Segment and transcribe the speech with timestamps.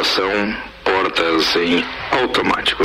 [0.00, 2.82] Tripulação, portas em automático.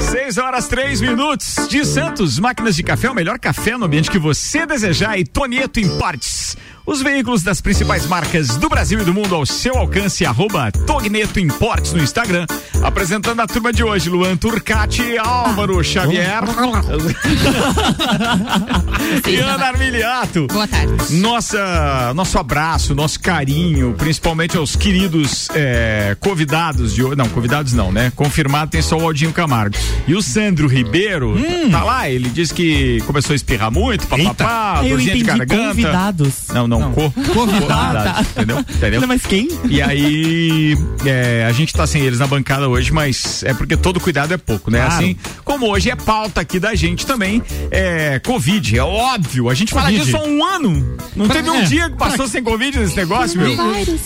[0.00, 4.18] Seis horas, três minutos de Santos, máquinas de café, o melhor café no ambiente que
[4.18, 6.56] você desejar e Tonieto Importes.
[6.88, 11.38] Os veículos das principais marcas do Brasil e do mundo ao seu alcance, arroba Togneto
[11.38, 12.46] Importes no Instagram.
[12.82, 16.40] Apresentando a turma de hoje, Luan Turcati, Álvaro Xavier.
[19.28, 20.46] e Ana Armiliato.
[20.46, 21.14] Boa tarde.
[21.16, 27.16] Nossa, nosso abraço, nosso carinho, principalmente aos queridos é, convidados de hoje.
[27.16, 28.10] Não, convidados não, né?
[28.16, 29.76] Confirmado tem só o Aldinho Camargo.
[30.06, 31.70] E o Sandro Ribeiro, Hum.
[31.70, 35.56] tá lá, ele disse que começou a espirrar muito, papapá, dorzinha de garganta.
[35.68, 36.34] convidados.
[36.54, 38.58] Não, não, co convidados, entendeu?
[38.78, 39.00] Entendeu?
[39.02, 39.48] Não, mas quem?
[39.68, 44.00] E aí, é, a gente tá sem eles na bancada hoje, mas é porque todo
[44.00, 44.78] cuidado é pouco, né?
[44.78, 44.94] Claro.
[44.94, 49.50] Assim, como hoje é pauta aqui da gente também, é Covid, é óbvio.
[49.50, 50.04] A gente fala Covid.
[50.04, 50.96] disso há um ano.
[51.14, 53.54] Não Pra- teve um é, dia que passou sem Covid nesse negócio, meu?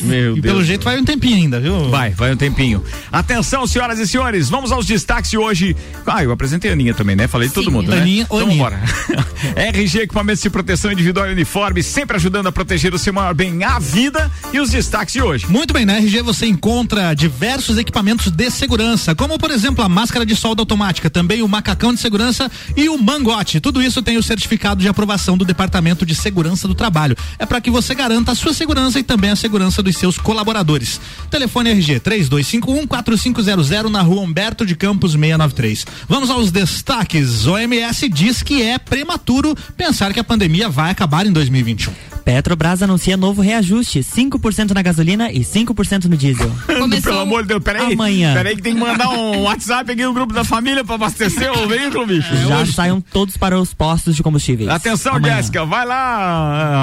[0.01, 0.53] Meu E Deus.
[0.55, 1.89] pelo jeito vai um tempinho ainda, viu?
[1.89, 2.83] Vai, vai um tempinho.
[3.13, 5.77] Atenção, senhoras e senhores, vamos aos destaques de hoje.
[6.07, 7.29] Ah, eu apresentei a Aninha também, né?
[7.29, 8.01] Falei de todo mundo, né?
[8.01, 8.65] Aninha, ô, então Aninha.
[8.65, 8.83] vambora.
[9.57, 13.63] RG, equipamentos de proteção individual e uniforme, sempre ajudando a proteger o seu maior bem,
[13.65, 15.47] a vida e os destaques de hoje.
[15.49, 20.25] Muito bem, na RG você encontra diversos equipamentos de segurança, como por exemplo a máscara
[20.25, 23.61] de solda automática, também o macacão de segurança e o mangote.
[23.61, 27.17] Tudo isso tem o certificado de aprovação do Departamento de Segurança do Trabalho.
[27.39, 31.01] É para que você garanta a sua segurança e também a segurança dos seus colaboradores.
[31.31, 35.87] Telefone RG 3251 4500 na rua Humberto de Campos 693.
[36.13, 37.47] Vamos aos destaques.
[37.47, 42.12] OMS diz que é prematuro pensar que a pandemia vai acabar em 2021.
[42.25, 46.51] Petrobras anuncia novo reajuste, 5% na gasolina e 5% no diesel.
[46.67, 47.93] Começou- Pelo amor de Deus, peraí.
[47.93, 48.35] Amanhã.
[48.35, 51.67] Peraí que tem que mandar um WhatsApp aqui no grupo da família pra abastecer o
[51.67, 52.35] veículo, bicho.
[52.49, 54.69] Já saiam todos para os postos de combustíveis.
[54.71, 55.37] Atenção, Amanhã.
[55.37, 55.95] Jéssica, vai lá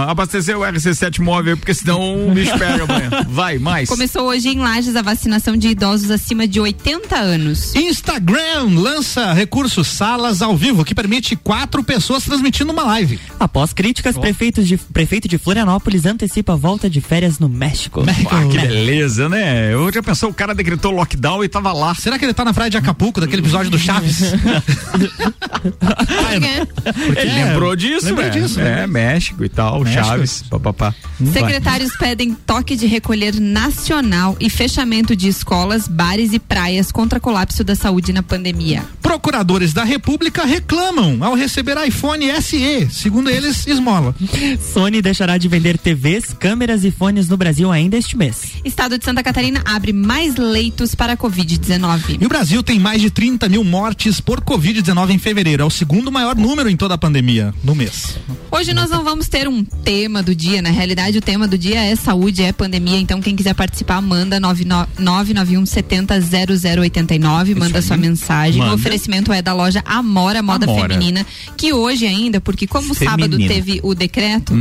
[0.07, 3.09] ah, abastecer o RC7 móvel, porque senão o bicho pega amanhã.
[3.29, 3.87] Vai, mais.
[3.89, 7.75] Começou hoje em Lages a vacinação de idosos acima de 80 anos.
[7.75, 13.19] Instagram lança recurso Salas ao vivo que permite quatro pessoas transmitindo uma live.
[13.39, 18.03] Após críticas, prefeitos de, prefeito de Florianópolis antecipa a volta de férias no México.
[18.29, 19.73] Ah, que beleza, né?
[19.73, 21.93] Eu já pensou, o cara decretou lockdown e tava lá.
[21.95, 24.19] Será que ele tá na praia de Acapulco, daquele episódio do Chaves?
[27.05, 28.29] Porque Ele É, lembrou disso, lembrei é.
[28.29, 28.87] disso, É, né?
[28.87, 30.03] México e tal, México.
[30.05, 30.93] Chaves, papapá.
[31.33, 37.63] Secretários pedem toque de recolher nacional e fechamento de escolas, bares e praias contra colapso
[37.63, 38.83] da saúde na pandemia.
[39.01, 44.15] Procuradores da República reclamam ao receber iPhone SE, segundo eles, esmola.
[44.73, 48.53] Sony deixará de vender TVs, câmeras e fones no Brasil ainda este mês.
[48.63, 52.21] Estado de Santa Catarina abre mais leitos para a Covid-19.
[52.21, 55.63] E o Brasil tem mais de 30 mil mortes por Covid-19 em fevereiro.
[55.63, 58.17] É o segundo maior número em toda a pandemia no mês.
[58.49, 61.81] Hoje nós não vamos ter um tema do dia, na realidade o tema do dia
[61.81, 66.19] é saúde, é pandemia, então quem quiser participar manda 991 70
[66.79, 68.59] 0089, manda sua mensagem.
[68.59, 68.71] Manda.
[68.71, 70.93] O oferecimento é da loja Amora Moda Amora.
[70.93, 71.25] Feminina,
[71.57, 73.53] que hoje ainda, porque como sábado Feminina.
[73.53, 74.53] teve o decreto,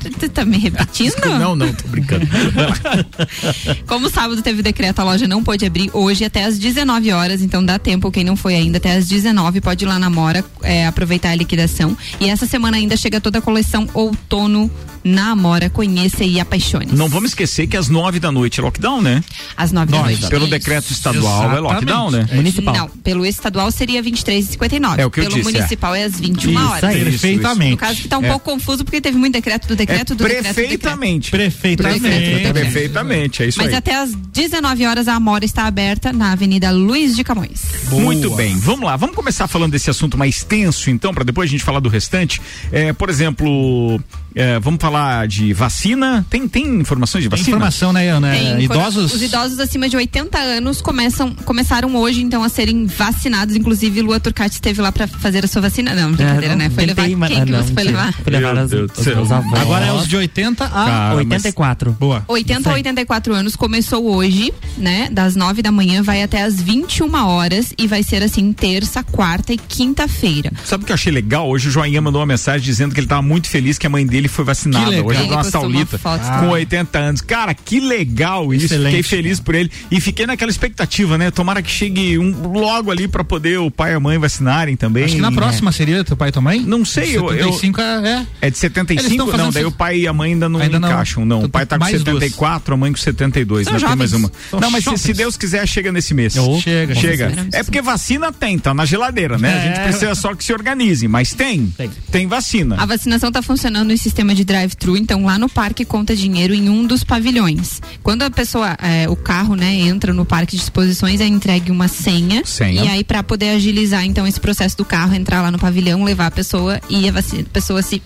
[0.00, 1.14] para você tá me repetindo?
[1.38, 2.26] Não, não, tô brincando.
[3.86, 7.64] Como sábado teve decreto, a loja não pôde abrir hoje até às 19 horas, então
[7.64, 10.86] dá tempo, quem não foi ainda, até às 19 pode ir lá na Amora é,
[10.86, 11.96] aproveitar a liquidação.
[12.18, 14.70] E essa semana ainda chega toda a coleção outono
[15.02, 16.88] na Amora, conheça e apaixone.
[16.92, 19.24] Não vamos esquecer que às nove da noite é lockdown, né?
[19.56, 20.10] Às 9 da Nove.
[20.12, 20.28] noite.
[20.28, 21.62] Pelo decreto estadual é Exatamente.
[21.72, 22.28] lockdown, né?
[22.32, 22.74] Municipal.
[22.74, 24.98] Não, pelo estadual seria 23h59.
[24.98, 25.52] É o que eu pelo disse, é.
[25.54, 26.84] municipal é, às 21 Isso horas.
[26.84, 26.98] aí.
[26.98, 27.70] Isso, Perfeitamente.
[27.70, 28.28] No caso que tá um É.
[28.28, 30.54] pouco confuso porque teve muito decreto do decreto é do decreto do decreto.
[30.54, 31.30] perfeitamente.
[31.30, 32.00] Perfeitamente.
[32.00, 32.52] Perfeito.
[32.54, 33.74] Perfeitamente, é isso Mas aí.
[33.74, 37.62] até às 19 horas a Amora está aberta na Avenida Luiz de Camões.
[37.88, 38.02] Boa.
[38.02, 41.52] Muito bem, vamos lá, vamos começar falando desse assunto mais tenso, então, para depois a
[41.52, 42.40] gente falar do restante.
[42.72, 44.00] É, por exemplo,
[44.34, 46.24] é, vamos falar de vacina.
[46.30, 47.56] Tem, tem informações de Tem vacina?
[47.56, 48.30] informação, né, Ana?
[48.32, 49.12] Tem, idosos.
[49.14, 53.56] Os idosos acima de 80 anos começam, começaram hoje, então, a serem vacinados.
[53.56, 55.94] Inclusive, Lua Turcati esteve lá pra fazer a sua vacina.
[55.94, 56.70] Não, brincadeira, É, né?
[56.70, 58.12] Foi levar mas- quem que não, você foi levar?
[58.12, 59.60] Fui levar as, os meus avós.
[59.60, 60.68] Agora é os de 80 a.
[60.68, 61.92] Cara, 84.
[61.98, 62.24] Boa.
[62.28, 62.78] 80 Isso a aí.
[62.78, 65.08] 84 anos começou hoje, né?
[65.10, 69.52] Das 9 da manhã, vai até as 21 horas e vai ser assim terça, quarta
[69.52, 70.52] e quinta-feira.
[70.64, 71.48] Sabe o que eu achei legal?
[71.48, 74.06] Hoje o Joinha mandou uma mensagem dizendo que ele estava muito feliz que a mãe
[74.06, 74.84] dele foi vacinada.
[74.84, 75.06] Que legal.
[75.06, 76.48] Hoje Ele deu uma saulita com também.
[76.50, 77.20] 80 anos.
[77.20, 78.66] Cara, que legal isso.
[78.66, 78.96] Excelente.
[78.96, 79.70] Fiquei feliz por ele.
[79.90, 81.30] E fiquei naquela expectativa, né?
[81.30, 85.04] Tomara que chegue um logo ali para poder o pai e a mãe vacinarem também.
[85.04, 86.60] Acho que na próxima seria teu pai e tua mãe?
[86.60, 88.26] Não sei, eu- eu- 75 é.
[88.42, 89.06] É de 75?
[89.08, 90.88] Eles tão fazendo Não, daí se- o pai e a mãe ainda não Ainda não.
[90.88, 91.38] encaixam, não.
[91.38, 92.18] Então O pai tá com mais duas.
[92.20, 93.64] 74, a mãe com 72.
[93.66, 94.30] São Ainda tem mais uma.
[94.50, 95.12] São não, mas se, se.
[95.12, 96.36] Deus quiser, chega nesse mês.
[96.36, 97.32] Oh, chega, Chega.
[97.52, 99.48] É porque vacina tem, tá na geladeira, né?
[99.52, 99.68] A É.
[99.68, 101.66] gente precisa só que se organize, mas tem.
[101.76, 101.90] Tem.
[102.10, 102.76] Tem vacina.
[102.78, 106.68] A vacinação está funcionando em sistema de drive-thru, então lá no parque conta dinheiro em
[106.68, 107.80] um dos pavilhões.
[108.02, 111.88] Quando a pessoa, é, o carro, né, entra no parque de exposições, é entregue uma
[111.88, 112.42] senha.
[112.44, 112.84] Senha.
[112.84, 116.26] E aí, para poder agilizar, então, esse processo do carro, entrar lá no pavilhão, levar
[116.26, 118.02] a pessoa e a vacina, a pessoa se.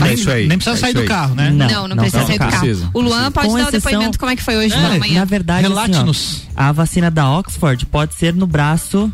[0.00, 0.46] É isso aí.
[0.48, 1.50] Nem precisa é sair isso do carro, né?
[1.50, 2.58] Não, Não, não, precisa não sair do carro.
[2.60, 4.98] precisa, o Luan pode Com dar o exceção- depoimento como é que foi hoje É,
[4.98, 5.18] manhã.
[5.20, 9.12] Na verdade, assim, ó, a vacina da Oxford pode ser no braço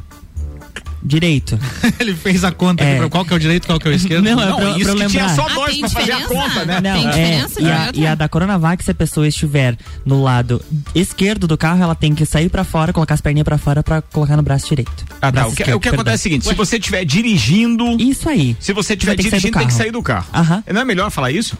[1.00, 1.56] direito.
[2.00, 2.90] Ele fez a conta É.
[2.90, 4.24] aqui pra qual que é o direito, qual que é o esquerdo.
[4.28, 5.36] Não, é Não, pra- isso pra que tinha lembrar.
[5.36, 6.80] só Ah, dois tem pra fazer a conta, né?
[6.80, 6.92] Não.
[6.92, 10.20] Tem É, diferença e, de a, e a da Coronavac, se a pessoa estiver no
[10.22, 10.60] lado
[10.94, 14.02] esquerdo do carro, ela tem que sair pra fora, colocar as perninhas pra fora pra
[14.02, 15.04] colocar no braço direito.
[15.08, 15.30] Ah, tá.
[15.30, 17.84] Braço O que, esquerdo, o que acontece é o seguinte: se você estiver dirigindo.
[18.02, 18.56] Isso aí.
[18.58, 20.26] Se você estiver dirigindo, tem que sair do carro.
[20.34, 20.64] Aham.
[20.72, 21.56] Não é melhor falar isso?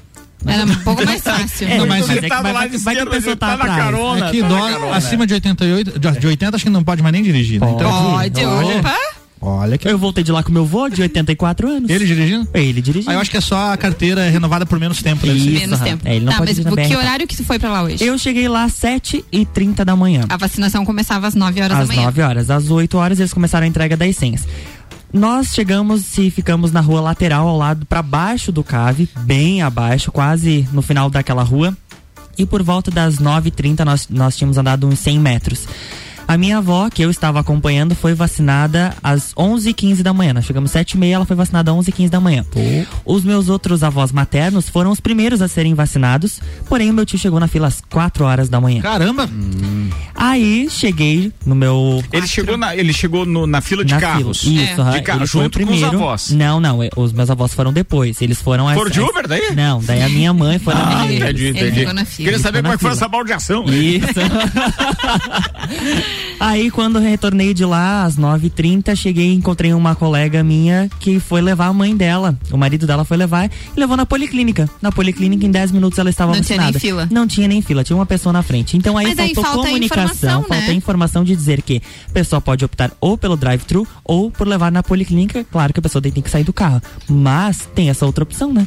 [0.46, 1.66] Era um pouco mais fácil.
[1.68, 3.64] É, Não, mas- mas é que do vai- vai- que a pessoa tá tá na
[3.64, 3.82] atrás.
[3.84, 4.26] carona.
[4.28, 4.96] É que tá dó, carona.
[4.96, 7.66] acima de 88, de- de 80 acho que não pode mais nem dirigir, né?
[7.66, 7.82] Pode.
[7.82, 8.44] Então, Pode,
[8.78, 8.94] opa.
[9.40, 11.90] olha que Eu voltei de lá com meu vô, de 84 anos.
[11.90, 12.48] ele dirigindo.
[12.54, 13.10] Ele dirigindo.
[13.10, 15.32] Aí eu acho que é só a carteira renovada por menos tempo, né?
[15.32, 15.50] Isso.
[15.60, 16.06] Menos tempo.
[16.06, 16.96] É, ele não tá, pode mas que BR.
[16.96, 18.02] horário que tu foi pra lá hoje?
[18.04, 20.22] Eu cheguei lá às 7h30 da manhã.
[20.28, 22.06] A vacinação começava às 9 horas Às da manhã.
[22.06, 22.48] 9 horas.
[22.50, 24.46] Às 8 horas eles começaram a entrega das senhas.
[25.12, 30.12] Nós chegamos e ficamos na rua lateral, ao lado, para baixo do cave, bem abaixo,
[30.12, 31.76] quase no final daquela rua.
[32.36, 35.66] E por volta das 9h30 nós, nós tínhamos andado uns 100 metros.
[36.28, 40.34] A minha avó, que eu estava acompanhando, foi vacinada às 11h15 da manhã.
[40.34, 42.44] Nós chegamos às 7h30, ela foi vacinada às 11h15 da manhã.
[43.02, 46.38] Os meus outros avós maternos foram os primeiros a serem vacinados,
[46.68, 48.82] porém o meu tio chegou na fila às 4 horas da manhã.
[48.82, 49.26] Caramba!
[50.14, 54.40] Aí cheguei no meu Ele chegou, na, ele chegou no- na fila de na carros.
[54.42, 54.62] Fila.
[54.64, 54.90] Isso, É.
[54.90, 55.96] De carro, junto o com os primeiro.
[55.96, 56.30] avós.
[56.30, 58.20] Não, não, eh, os meus avós foram depois.
[58.20, 58.68] Eles foram.
[58.68, 59.54] as- Foram de Uber daí?
[59.56, 61.20] Não, daí a minha mãe foi na Ah, minha.
[61.20, 61.80] entendi, Ele entendi.
[61.80, 62.24] ficou na fila.
[62.26, 62.98] Queria saber como na é que foi fila.
[63.00, 63.64] essa baldeação.
[63.68, 64.08] Isso.
[66.40, 71.40] Aí quando retornei de lá, às 9h30, cheguei e encontrei uma colega minha que foi
[71.40, 72.36] levar a mãe dela.
[72.52, 74.68] O marido dela foi levar e levou na policlínica.
[74.80, 76.72] Na policlínica, em 10 minutos ela estava Não tinha vacinada.
[76.72, 77.08] nem fila.
[77.10, 78.76] Não tinha nem fila, tinha uma pessoa na frente.
[78.76, 80.46] Então aí Mas faltou falta comunicação, né?
[80.48, 84.46] falta a informação de dizer que a pessoa pode optar ou pelo drive-thru ou por
[84.46, 85.44] levar na policlínica.
[85.50, 86.80] Claro que a pessoa tem que sair do carro.
[87.08, 88.66] Mas tem essa outra opção, né?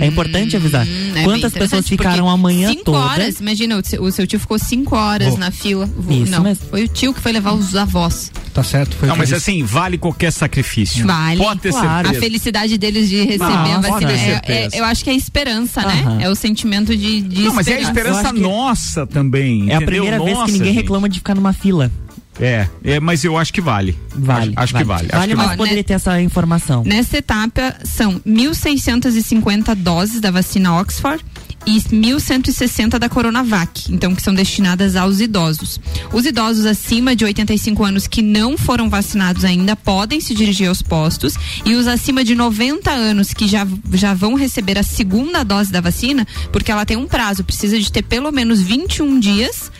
[0.00, 0.86] É importante avisar.
[0.86, 2.98] Hum, é Quantas pessoas ficaram porque a manhã cinco toda?
[2.98, 5.36] horas, imagina, o seu, o seu tio ficou cinco horas Oh.
[5.38, 5.86] na fila.
[5.86, 6.66] Vo- Isso não, mesmo.
[6.70, 8.30] foi o tio que foi levar os avós.
[8.52, 9.50] Tá certo, foi Não, mas disse.
[9.50, 11.04] assim, vale qualquer sacrifício.
[11.06, 11.38] Vale.
[11.38, 11.86] Pode ter Claro.
[12.08, 12.20] A certeza.
[12.20, 14.12] felicidade deles de receber a Nossa, vacina.
[14.12, 16.02] É, é- eu acho que é a esperança, né?
[16.06, 16.20] Aham.
[16.20, 19.70] É o sentimento de, de Não, mas é a esperança nossa também.
[19.70, 19.86] É a entendeu?
[19.86, 20.82] primeira vez Nossa, que ninguém gente.
[20.82, 21.90] reclama de ficar numa fila.
[22.40, 23.96] É, é, mas eu acho que vale.
[24.14, 24.52] Vale.
[24.56, 25.08] Acho, acho que vale.
[25.08, 25.58] acho Vale, que mas vale.
[25.58, 26.82] poderia ter essa informação.
[26.84, 31.24] Nessa etapa, são 1.650 doses da vacina Oxford
[31.66, 35.80] e 1.160 da Coronavac, então que são destinadas aos idosos.
[36.12, 40.82] Os idosos acima de 85 anos que não foram vacinados ainda podem se dirigir aos
[40.82, 41.34] postos
[41.64, 45.80] e os acima de 90 anos que já, já vão receber a segunda dose da
[45.80, 49.72] vacina, porque ela tem um prazo, precisa de ter pelo menos 21 dias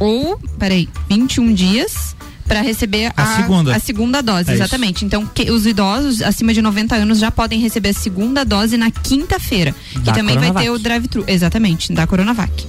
[0.00, 3.76] ou, peraí, 21 dias para receber A a, segunda.
[3.76, 4.62] a segunda dose, É isso.
[4.62, 5.04] exatamente.
[5.04, 8.90] Então, que- os idosos acima de 90 anos já podem receber a segunda dose na
[8.90, 9.74] quinta-feira.
[9.92, 10.64] Que também vai Coronavac.
[10.64, 11.24] ter o drive-thru.
[11.26, 12.66] Exatamente, da Coronavac.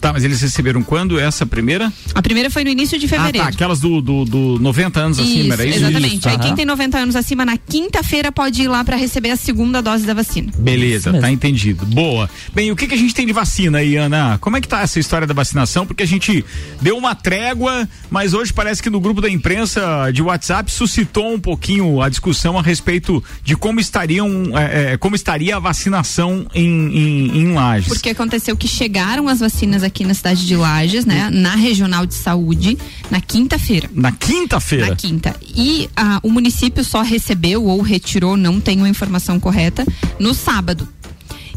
[0.00, 1.92] Tá, mas eles receberam quando essa primeira?
[2.14, 3.38] A primeira foi no início de Ah, fevereiro.
[3.46, 3.48] tá.
[3.52, 5.78] Aquelas do, do, do 90 anos acima, era isso?
[5.78, 6.16] exatamente.
[6.18, 9.36] Isso, Aí quem tem 90 anos acima, na quinta-feira pode ir lá para receber a
[9.36, 10.50] segunda dose da vacina.
[10.58, 11.84] Beleza, Isso tá entendido.
[11.86, 12.28] Boa.
[12.54, 14.38] Bem, o que, que a gente tem de vacina aí, Ana?
[14.40, 15.86] Como é que tá essa história da vacinação?
[15.86, 16.44] Porque a gente
[16.80, 21.40] deu uma trégua, mas hoje parece que no grupo da imprensa de WhatsApp suscitou um
[21.40, 26.64] pouquinho a discussão a respeito de como estariam, é, é, como estaria a vacinação em,
[26.64, 27.88] em, em Lages.
[27.88, 31.28] Porque aconteceu que chegaram as vacinas aqui na cidade de Lages, né?
[31.28, 32.78] Na regional de saúde,
[33.10, 33.90] na quinta-feira.
[33.92, 34.90] Na quinta-feira.
[34.90, 35.34] Na quinta.
[35.42, 39.84] E ah, o município só recebeu ou retirou, não tenho a informação correta,
[40.20, 40.88] no sábado.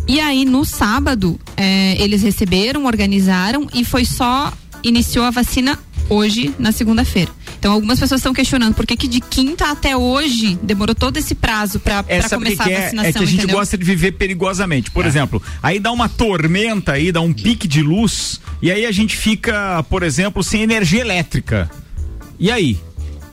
[0.08, 4.52] E aí, no sábado, eh, eles receberam, organizaram e foi só.
[4.84, 5.78] Iniciou a vacina
[6.10, 7.32] hoje, na segunda-feira.
[7.60, 11.36] Então, algumas pessoas estão questionando por que, que de quinta até hoje demorou todo esse
[11.36, 12.82] prazo para É, que começar que a é?
[12.84, 13.10] vacinação.
[13.10, 13.58] É que a gente entendeu?
[13.58, 14.90] gosta de viver perigosamente.
[14.92, 18.92] Por exemplo, aí dá uma tormenta aí, dá um pique de luz, e aí a
[18.92, 21.70] gente fica, por exemplo, sem energia elétrica.
[22.40, 22.80] E aí?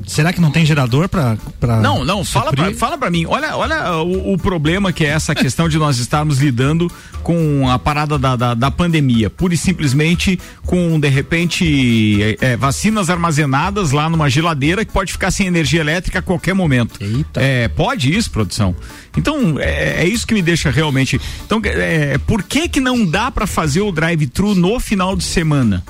[0.07, 1.37] Será que não tem gerador para
[1.83, 3.25] Não, não, fala pra, fala pra mim.
[3.27, 6.91] Olha, olha o, o, problema que é essa questão de nós estarmos lidando
[7.23, 9.31] com a parada da, da, da pandemia.
[9.31, 15.13] Pura e simplesmente com, de repente, é, é, vacinas armazenadas lá numa geladeira que pode
[15.13, 17.03] ficar sem energia elétrica a qualquer momento.
[17.03, 17.41] Eita.
[17.41, 18.75] É, pode isso, produção?
[19.17, 21.21] Então, é, é isso que me deixa realmente.
[21.47, 25.85] Então, é, por que que não dá para fazer o drive-thru no final de semana?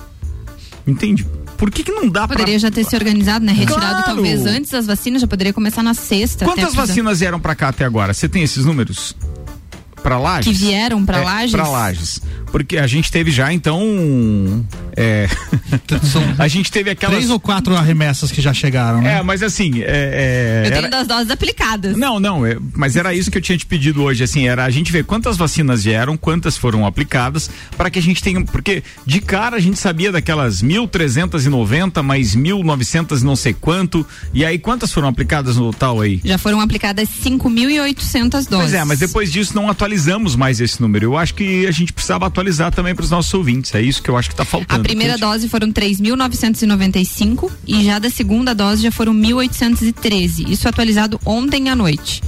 [0.86, 1.26] Entende?
[1.64, 2.58] Por que, que não dá Poderia pra...
[2.58, 3.50] já ter se organizado, né?
[3.50, 4.04] Retirado claro.
[4.04, 6.44] talvez antes das vacinas, já poderia começar na sexta.
[6.44, 8.12] Quantas vacinas vieram para cá até agora?
[8.12, 9.16] Você tem esses números?
[10.04, 10.58] Para Lages?
[10.58, 11.52] Que vieram para é, Lages?
[11.52, 12.20] Para Lages.
[12.52, 13.82] Porque a gente teve já, então.
[14.94, 15.26] É,
[16.38, 17.16] a gente teve aquelas.
[17.16, 19.16] Três ou quatro arremessas que já chegaram, né?
[19.16, 19.80] É, mas assim.
[19.80, 21.96] É, é, eu tenho das doses aplicadas.
[21.96, 24.70] Não, não, é, mas era isso que eu tinha te pedido hoje, assim, era a
[24.70, 28.44] gente ver quantas vacinas vieram, quantas foram aplicadas, para que a gente tenha.
[28.44, 34.06] Porque de cara a gente sabia daquelas 1.390 mais 1.900 não sei quanto.
[34.34, 36.20] E aí quantas foram aplicadas no total aí?
[36.22, 38.48] Já foram aplicadas 5.800 doses.
[38.48, 41.06] Pois é, mas depois disso não atualizamos mais esse número.
[41.06, 43.74] Eu acho que a gente precisava atualizar também para os nossos ouvintes.
[43.74, 44.80] É isso que eu acho que está faltando.
[44.80, 50.50] A primeira dose foram 3.995 e já da segunda dose já foram 1.813.
[50.50, 52.22] Isso atualizado ontem à noite.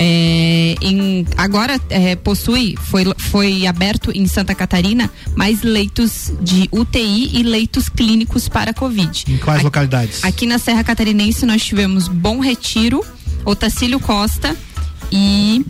[0.00, 7.36] É, em, agora é, possui, foi, foi aberto em Santa Catarina mais leitos de UTI
[7.36, 9.24] e leitos clínicos para Covid.
[9.28, 10.24] Em quais aqui, localidades?
[10.24, 13.04] Aqui na Serra Catarinense nós tivemos Bom Retiro,
[13.44, 14.56] Otacílio Costa
[15.10, 15.64] e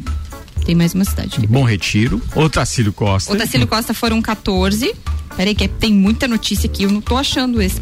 [0.69, 1.47] tem mais uma cidade.
[1.47, 3.33] Bom Retiro, Otacílio Costa.
[3.33, 4.95] Otacílio Costa foram 14.
[5.35, 7.81] Peraí, que tem muita notícia aqui, eu não tô achando esse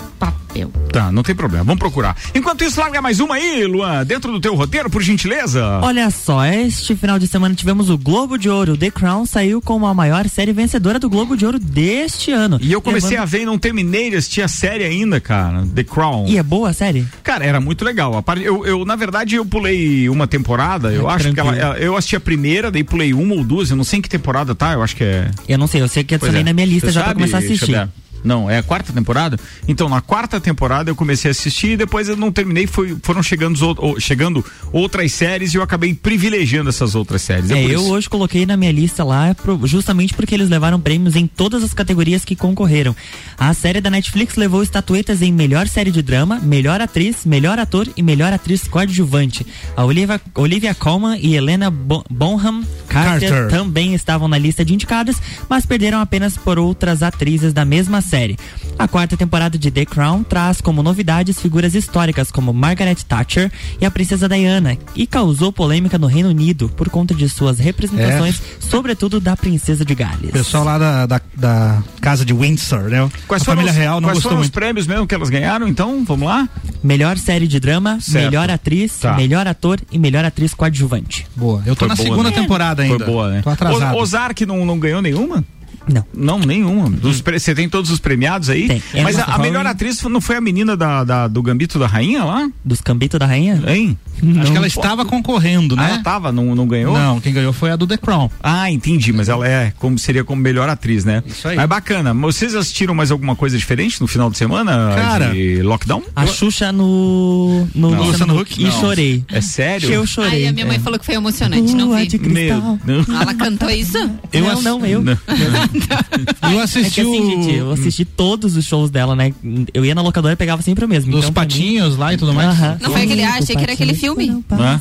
[0.56, 0.70] papel.
[0.90, 2.16] Tá, não tem problema, vamos procurar.
[2.34, 5.62] Enquanto isso, larga mais uma aí, Luan, dentro do teu roteiro, por gentileza.
[5.82, 8.76] Olha só, este final de semana tivemos o Globo de Ouro.
[8.76, 12.58] The Crown saiu como a maior série vencedora do Globo de Ouro deste ano.
[12.60, 13.22] E eu comecei levando...
[13.22, 16.26] a ver e não terminei de assistir a série ainda, cara, The Crown.
[16.26, 17.06] E é boa a série?
[17.22, 18.24] Cara, era muito legal.
[18.42, 21.52] Eu, eu na verdade, eu pulei uma temporada, eu é, acho tranquilo.
[21.52, 24.02] que ela, eu assisti a primeira, daí pulei uma ou duas, eu não sei em
[24.02, 25.30] que temporada tá, eu acho que é...
[25.48, 26.44] Eu não sei, eu sei que adicionei é.
[26.44, 27.88] na minha lista Você já sabe, pra começar a assistir.
[28.26, 29.38] Não, é a quarta temporada?
[29.68, 33.22] Então, na quarta temporada eu comecei a assistir e depois eu não terminei, foi, foram
[33.22, 33.56] chegando,
[34.00, 37.52] chegando outras séries e eu acabei privilegiando essas outras séries.
[37.52, 41.24] É, é eu hoje coloquei na minha lista lá justamente porque eles levaram prêmios em
[41.26, 42.96] todas as categorias que concorreram.
[43.38, 47.86] A série da Netflix levou estatuetas em melhor série de drama, melhor atriz, melhor ator
[47.96, 49.46] e melhor atriz coadjuvante.
[49.76, 55.22] A Olivia, Olivia Colman e Helena Bonham Carter, Carter também estavam na lista de indicadas,
[55.48, 58.38] mas perderam apenas por outras atrizes da mesma série série.
[58.78, 63.86] A quarta temporada de The Crown traz como novidades figuras históricas como Margaret Thatcher e
[63.86, 68.60] a princesa Diana e causou polêmica no Reino Unido por conta de suas representações, é.
[68.60, 70.30] sobretudo da princesa de Gales.
[70.30, 73.08] Pessoal lá da, da, da casa de Windsor, né?
[73.26, 74.50] Quais a família os, real não quais gostou foram muito.
[74.50, 75.68] os prêmios mesmo que elas ganharam?
[75.68, 76.48] Então, vamos lá?
[76.82, 78.24] Melhor série de drama, certo.
[78.24, 79.14] melhor atriz, tá.
[79.14, 81.26] melhor ator e melhor atriz coadjuvante.
[81.34, 81.62] Boa.
[81.64, 82.36] Eu tô Foi na boa, segunda né?
[82.36, 82.98] temporada ainda.
[82.98, 83.42] Foi boa, né?
[83.42, 83.96] Tô atrasado.
[83.96, 85.44] O, Ozark não, não ganhou nenhuma?
[85.88, 86.04] Não.
[86.12, 86.90] Não, nenhuma.
[86.90, 88.66] Você tem todos os premiados aí?
[88.68, 88.82] Tem.
[89.02, 92.24] Mas a, a, melhor atriz não foi a menina da, da, do Gambito da Rainha
[92.24, 92.50] lá?
[92.64, 93.62] Dos Gambito da Rainha?
[93.66, 93.96] Hein?
[94.22, 94.42] Não.
[94.42, 95.82] Acho que ela estava concorrendo, né?
[95.82, 96.96] Ah, ela estava, não, não ganhou?
[96.96, 98.30] Não, quem ganhou foi a do The Crown.
[98.42, 101.22] Ah, entendi, mas ela é como seria como melhor atriz, né?
[101.26, 101.56] Isso aí.
[101.56, 102.14] Mas bacana.
[102.14, 104.92] Vocês assistiram mais alguma coisa diferente no final de semana?
[104.94, 106.02] Cara, de lockdown?
[106.14, 108.04] A Xuxa no no não.
[108.04, 109.24] Luciano Huck e chorei.
[109.30, 109.90] É sério?
[109.90, 110.44] Eu chorei.
[110.44, 110.80] Ai, a minha mãe é.
[110.80, 112.18] falou que foi emocionante, não vi.
[112.28, 113.04] Meu, não.
[113.20, 113.98] Ela cantou isso?
[114.32, 115.02] Eu não, não, eu.
[115.02, 115.16] Não.
[116.52, 119.32] eu assisti é que, assim, gente, eu assisti todos os shows dela, né?
[119.72, 121.10] Eu ia na locadora e pegava sempre o mesmo.
[121.10, 122.00] Dos então, patinhos mim...
[122.00, 122.58] lá e tudo mais?
[122.58, 122.76] Uh -huh.
[122.80, 124.05] Não foi aquele, ah, achei que era aquele filme.
[124.50, 124.80] Ah,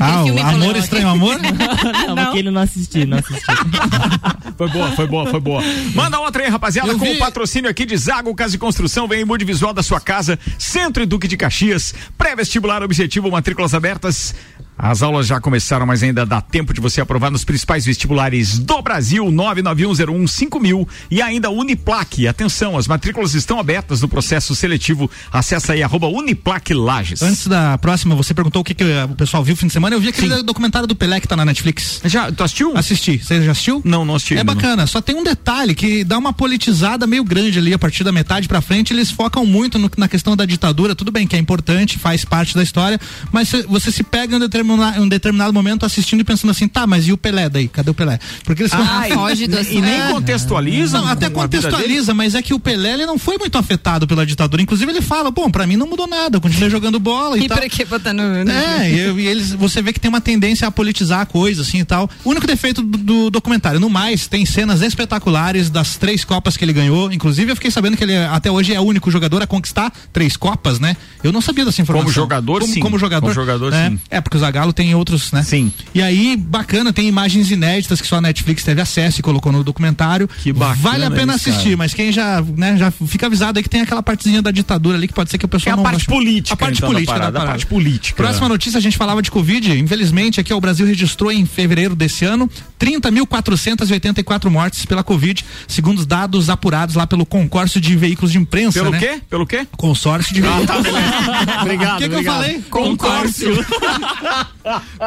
[0.00, 1.38] ah filme Amor Estranho Amor?
[2.06, 2.28] não, não.
[2.30, 3.44] aquele não assisti, não assisti.
[4.56, 5.62] foi boa, foi boa, foi boa.
[5.94, 9.22] Manda outra aí, rapaziada, eu com o patrocínio aqui de Zago Casa e Construção, vem
[9.22, 14.34] em mude visual da sua casa, Centro e Duque de Caxias, pré-vestibular objetivo, matrículas abertas.
[14.78, 18.82] As aulas já começaram, mas ainda dá tempo de você aprovar nos principais vestibulares do
[18.82, 22.28] Brasil, 991015000 e ainda Uniplaque.
[22.28, 25.10] Atenção, as matrículas estão abertas no processo seletivo.
[25.32, 27.22] Acesse aí arroba Uniplaque Lages.
[27.22, 29.96] Antes da próxima, você perguntou o que, que o pessoal viu no fim de semana.
[29.96, 30.44] Eu vi aquele Sim.
[30.44, 32.02] documentário do Pelé que tá na Netflix.
[32.04, 32.76] Já, tu assistiu?
[32.76, 33.18] Assisti.
[33.18, 33.80] Você já assistiu?
[33.82, 34.36] Não, não assisti.
[34.36, 38.04] É bacana, só tem um detalhe que dá uma politizada meio grande ali, a partir
[38.04, 40.94] da metade pra frente, eles focam muito no, na questão da ditadura.
[40.94, 43.00] Tudo bem que é importante, faz parte da história,
[43.32, 46.66] mas você se pega em um determinado determinado, um determinado momento assistindo e pensando assim,
[46.68, 47.68] tá, mas e o Pelé daí?
[47.68, 48.18] Cadê o Pelé?
[48.44, 50.98] Porque eles Ah, foge do E nem contextualiza.
[50.98, 54.62] não, até contextualiza, mas é que o Pelé ele não foi muito afetado pela ditadura.
[54.62, 57.48] Inclusive ele fala, bom, pra mim não mudou nada, eu continuei jogando bola e, E
[57.48, 57.58] tal.
[57.58, 58.44] pra que botar no.
[58.44, 61.62] no- É, e, e eles, você vê que tem uma tendência a politizar a coisa,
[61.62, 62.08] assim e tal.
[62.24, 66.64] O único defeito do, do documentário, no mais, tem cenas espetaculares das três Copas que
[66.64, 67.12] ele ganhou.
[67.12, 70.36] Inclusive, eu fiquei sabendo que ele até hoje é o único jogador a conquistar três
[70.36, 70.96] Copas, né?
[71.22, 72.04] Eu não sabia dessa informação.
[72.06, 72.80] Como jogador, como, sim.
[72.80, 74.00] Como jogador, Como jogador, é, sim.
[74.10, 75.42] É, porque o Zagallo tem outros, né?
[75.42, 75.72] Sim.
[75.94, 79.62] E aí, bacana, tem imagens inéditas que só a Netflix teve acesso e colocou no
[79.64, 80.28] documentário.
[80.28, 81.76] Que bacana Vale a pena isso, assistir, cara.
[81.78, 85.08] mas quem já, né, já fica avisado aí que tem aquela partezinha da ditadura ali
[85.08, 86.08] que pode ser que o É pessoal a não parte goste.
[86.08, 86.54] política.
[86.54, 87.52] A parte então, da política da parada, a parada.
[87.58, 88.16] parte política.
[88.22, 89.72] Próxima notícia, a gente falava de Covid.
[89.78, 92.48] Infelizmente, aqui ó, o Brasil registrou em fevereiro desse ano
[92.78, 98.78] 30.484 mortes pela Covid, segundo os dados apurados lá pelo consórcio de veículos de imprensa.
[98.78, 98.98] Pelo né?
[98.98, 99.20] quê?
[99.28, 99.66] Pelo quê?
[99.76, 100.68] Consórcio de veículos.
[101.62, 102.62] obrigado, O que, que eu falei?
[102.70, 103.52] Concórcio.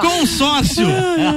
[0.02, 0.88] Consórcio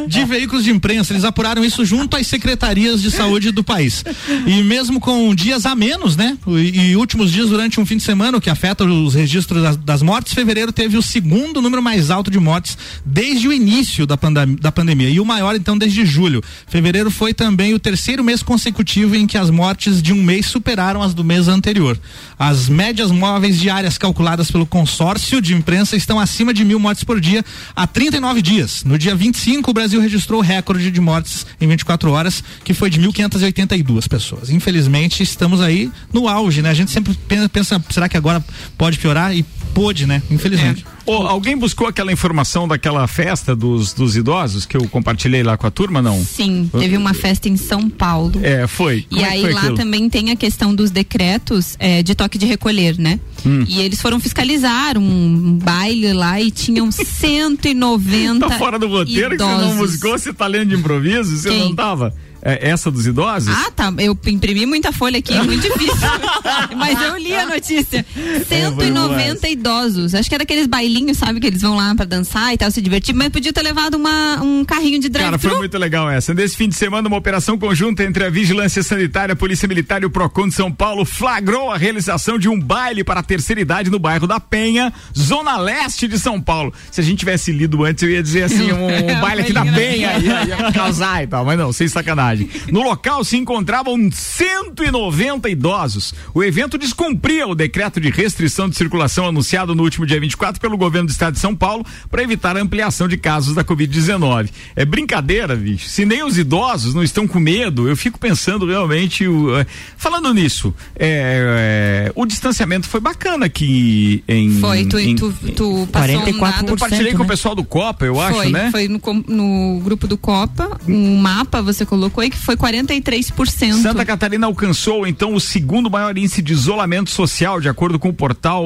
[0.06, 1.12] de veículos de imprensa.
[1.12, 4.04] Eles apuraram isso junto às secretarias de saúde do país.
[4.47, 6.38] E mesmo com dias a menos, né?
[6.47, 10.02] E, e últimos dias durante um fim de semana, que afeta os registros das, das
[10.02, 14.56] mortes, fevereiro teve o segundo número mais alto de mortes desde o início da, pandem-
[14.56, 15.09] da pandemia.
[15.11, 16.42] E o maior, então, desde julho.
[16.68, 21.02] Fevereiro foi também o terceiro mês consecutivo em que as mortes de um mês superaram
[21.02, 21.99] as do mês anterior.
[22.38, 27.21] As médias móveis diárias calculadas pelo consórcio de imprensa estão acima de mil mortes por
[27.21, 27.44] dia
[27.75, 28.84] há 39 dias.
[28.84, 32.90] No dia 25, o Brasil registrou o recorde de mortes em 24 horas, que foi
[32.90, 34.50] de 1.582 pessoas.
[34.50, 36.70] Infelizmente, estamos aí no auge, né?
[36.70, 37.16] A gente sempre
[37.50, 38.44] pensa, será que agora
[38.76, 39.37] pode piorar?
[39.37, 39.42] E
[39.75, 40.22] pôde, né?
[40.30, 40.84] Infelizmente.
[41.04, 45.66] Ô, alguém buscou aquela informação daquela festa dos, dos idosos que eu compartilhei lá com
[45.66, 46.23] a turma, não?
[46.25, 48.32] Sim, teve uma festa em São Paulo.
[48.42, 49.02] É, foi.
[49.09, 49.76] Como E é aí foi lá aquilo?
[49.76, 53.18] também tem a questão dos decretos é, de toque de recolher, né?
[53.44, 53.64] Hum.
[53.68, 59.38] E eles foram fiscalizar um baile lá e tinham 190 Tá fora do roteiro que
[59.38, 59.90] você não idosos.
[59.92, 61.61] buscou, você tá lendo de improviso, você Quem?
[61.68, 62.14] não tava?
[62.42, 63.54] É, essa dos idosos?
[63.54, 63.94] Ah, tá.
[63.99, 66.08] Eu imprimi muita folha aqui, é muito difícil.
[66.76, 68.04] Mas eu li a notícia.
[68.16, 70.14] É, 190 idosos.
[70.14, 71.38] Acho que era aqueles bailinhos, sabe?
[71.38, 73.14] Que eles vão lá pra dançar e tal, se divertir.
[73.14, 76.34] Mas podia ter levado uma, um carrinho de Cara, foi muito legal essa.
[76.34, 80.06] Nesse fim de semana, uma operação conjunta entre a Vigilância Sanitária, a Polícia Militar e
[80.06, 83.90] o Procon de São Paulo flagrou a realização de um baile para a terceira idade
[83.90, 86.72] no bairro da Penha, zona leste de São Paulo.
[86.90, 89.64] Se a gente tivesse lido antes, eu ia dizer assim, um, um baile aqui da
[89.64, 92.31] Penha, ia, ia causar e tal, mas não, sem sacanagem.
[92.70, 96.14] No local se encontravam 190 idosos.
[96.34, 100.76] O evento descumpria o decreto de restrição de circulação anunciado no último dia 24 pelo
[100.76, 104.50] governo do estado de São Paulo para evitar a ampliação de casos da Covid-19.
[104.76, 105.88] É brincadeira, bicho.
[105.88, 109.26] Se nem os idosos não estão com medo, eu fico pensando realmente.
[109.26, 114.58] o- é, falando nisso, é, é, o distanciamento foi bacana aqui em.
[114.60, 116.66] Foi, tu, em- tu, tu passou um 44%, dado.
[116.68, 117.28] Compartilhei com o né?
[117.28, 118.70] pessoal do Copa, eu acho, foi, né?
[118.70, 123.73] foi no, no grupo do Copa, um mapa você colocou que foi 43%.
[123.82, 128.13] Santa Catarina alcançou então o segundo maior índice de isolamento social, de acordo com o
[128.13, 128.65] portal.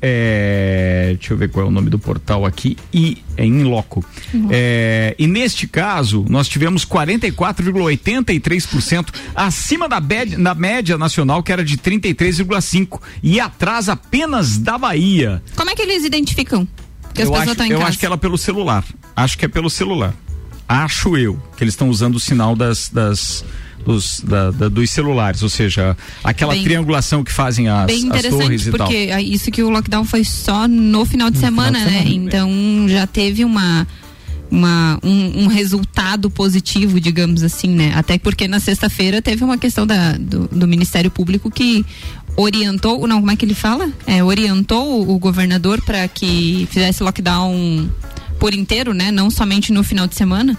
[0.00, 2.76] é, deixa eu ver qual é o nome do portal aqui.
[2.92, 4.04] E é em loco.
[4.50, 11.64] É, e neste caso, nós tivemos 44,83% acima da, bed- da média nacional, que era
[11.64, 15.42] de 33,5%, e atrás apenas da Bahia.
[15.56, 16.66] Como é que eles identificam
[17.12, 17.88] que as eu pessoas acho, estão em eu casa?
[17.90, 18.84] acho que ela pelo celular.
[19.16, 20.14] Acho que é pelo celular.
[20.68, 22.88] Acho eu que eles estão usando o sinal das.
[22.88, 23.44] das
[23.84, 28.02] dos, da- da- dos celulares, ou seja, aquela Bem- triangulação que fazem as, Bem as
[28.04, 28.86] interessante, torres e tal.
[28.86, 31.90] porque a- isso que o lockdown foi só no final de semana, de né?
[31.98, 32.10] semana.
[32.14, 32.50] Então
[32.88, 33.86] já teve uma.
[34.50, 37.92] Uma, um, um resultado positivo, digamos assim, né?
[37.96, 41.84] Até porque na sexta-feira teve uma questão da, do, do Ministério Público que
[42.36, 43.90] orientou, não, como é que ele fala?
[44.06, 47.88] É, orientou o governador para que fizesse lockdown
[48.38, 49.10] por inteiro, né?
[49.10, 50.56] Não somente no final de semana.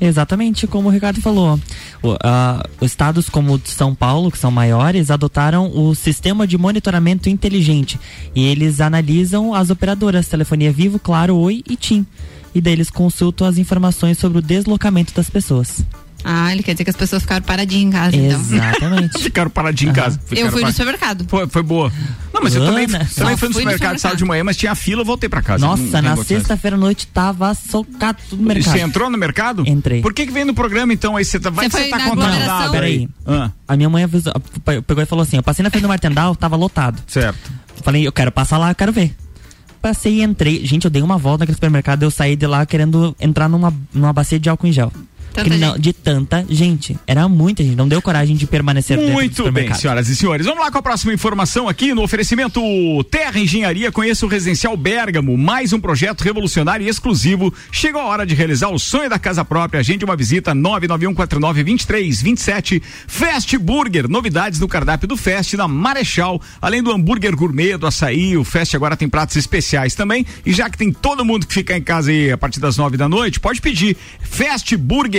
[0.00, 1.60] Exatamente como o Ricardo falou.
[2.02, 8.00] O, ah, estados como São Paulo, que são maiores, adotaram o sistema de monitoramento inteligente.
[8.34, 12.06] E eles analisam as operadoras Telefonia Vivo, Claro, Oi e TIM.
[12.54, 15.84] E daí eles consultam as informações sobre o deslocamento das pessoas.
[16.24, 18.40] Ah, ele quer dizer que as pessoas ficaram paradinhas em casa, então.
[18.40, 19.18] Exatamente.
[19.22, 20.20] Ficaram paradinhos em casa.
[20.30, 21.24] Eu fui no par- supermercado.
[21.28, 21.90] Foi, foi boa.
[22.32, 23.98] Não, mas eu também, Ana, também fui no no supermercado supermercado.
[23.98, 25.66] sábado de manhã, mas tinha fila, eu voltei pra casa.
[25.66, 28.72] Nossa, Não- na sexta-feira à noite tava socado tudo no mercado.
[28.72, 29.64] Você entrou no mercado?
[29.66, 30.00] Entrei.
[30.02, 31.16] Por que que vem no programa então?
[31.16, 32.70] Aí você tá, vai Você que você foi tá contando nada.
[32.70, 33.08] Peraí.
[33.26, 34.32] Ah, A minha mãe avisou,
[34.86, 37.02] pegou e falou assim: eu passei na frente do Martendal, tava lotado.
[37.06, 37.50] certo.
[37.82, 39.14] Falei, eu quero passar lá, eu quero ver.
[39.80, 40.66] Passei e entrei.
[40.66, 44.12] Gente, eu dei uma volta naquele supermercado, eu saí de lá querendo entrar numa, numa
[44.12, 44.92] bacia de álcool em gel.
[45.58, 46.98] Não- de tanta gente.
[47.06, 50.46] Era muita gente, não deu coragem de permanecer Muito bem, senhoras e senhores.
[50.46, 52.60] Vamos lá com a próxima informação aqui no oferecimento
[53.10, 53.92] Terra Engenharia.
[53.92, 57.52] Conheça o Residencial Bergamo, mais um projeto revolucionário e exclusivo.
[57.70, 59.80] Chegou a hora de realizar o sonho da casa própria.
[59.80, 62.82] Agende uma visita 991492327.
[63.06, 66.40] Fast Burger, novidades no cardápio do Fest na Marechal.
[66.60, 70.26] Além do hambúrguer gourmet, do açaí, o Fest agora tem pratos especiais também.
[70.44, 72.96] E já que tem todo mundo que fica em casa aí a partir das nove
[72.96, 73.96] da noite, pode pedir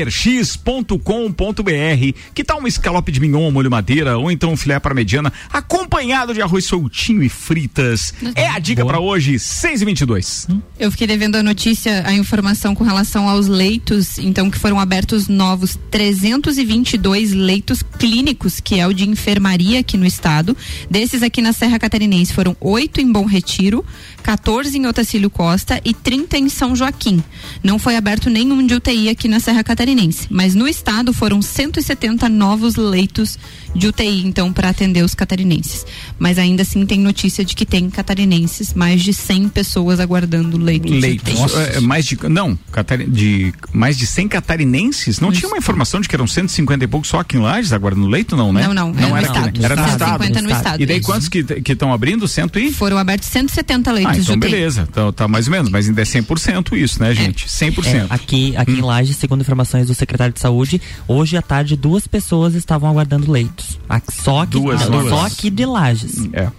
[0.10, 2.20] fastburgerx.com.br.
[2.34, 6.34] Que tal um escalope de mignon molho madeira ou então um filé para mediana acompanhado
[6.34, 8.14] de arroz soltinho e fritas?
[8.36, 10.48] É a dica para hoje, 6 e 22
[10.80, 15.28] Eu fiquei devendo a notícia, a informação com relação aos leitos, então que foram abertos
[15.28, 20.56] novos 322 leitos clínicos, que é o de enfermaria aqui no estado.
[20.90, 23.86] Desses aqui na Serra Catarinense foram oito em Bom Retiro,
[24.22, 27.24] 14 em Otacílio Costa e 30 em São Joaquim.
[27.64, 32.30] Não foi aberto nenhum de UTI aqui na Serra Catarinense, mas no estado foram 170
[32.30, 33.38] novos leitos
[33.74, 35.86] de UTI, então, para atender os catarinenses.
[36.20, 40.92] Mas ainda assim tem notícia de que tem catarinenses, mais de 100 pessoas aguardando leitos.
[40.92, 41.34] de Leitos.
[41.76, 42.18] É, mais de.
[42.30, 45.20] Não, catari- de mais de 100 catarinenses?
[45.20, 48.08] Não tinha uma informação de que eram 150 e poucos só aqui em Lages aguardando
[48.08, 48.36] leito?
[48.36, 48.64] Não, né?
[48.68, 49.66] Não, não, não é era no aqui, né?
[49.66, 49.66] estado.
[49.66, 50.44] Era no 150 estado.
[50.44, 50.82] no estado.
[50.82, 51.06] E daí isso.
[51.08, 52.28] quantos que estão abrindo?
[52.28, 52.72] Cento e?
[52.72, 54.50] Foram abertos 170 leitos Ah, de então UTI.
[54.52, 54.88] beleza.
[54.90, 57.48] Então, tá mais ou menos, mas ainda é 100% isso, né, gente?
[57.48, 57.86] 100%.
[57.88, 58.78] É, aqui aqui Hum.
[58.78, 63.32] em Lages, segundo informações do secretário de saúde, hoje à tarde duas pessoas estavam aguardando
[63.32, 63.61] leitos.
[63.90, 65.10] Aqui- Só aqui, Duas, não, duas.
[65.10, 66.16] só aqui de Lages.
[66.34, 66.50] É.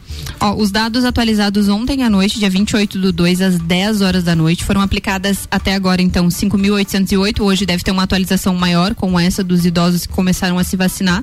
[0.40, 4.36] Ó, os dados atualizados ontem à noite, dia 28 do 2 às 10 horas da
[4.36, 7.40] noite, foram aplicadas até agora, então, 5.808.
[7.42, 11.22] Hoje deve ter uma atualização maior com essa dos idosos que começaram a se vacinar.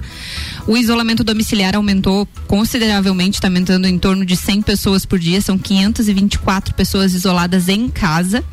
[0.68, 5.58] O isolamento domiciliar aumentou consideravelmente, está aumentando em torno de 100 pessoas por dia, são
[5.58, 8.44] 524 pessoas isoladas em casa.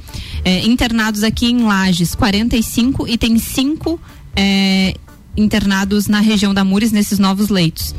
[0.45, 4.01] É, internados aqui em Lages, 45 e tem cinco
[4.37, 4.95] é,
[5.37, 7.95] internados na região da Mures nesses novos leitos.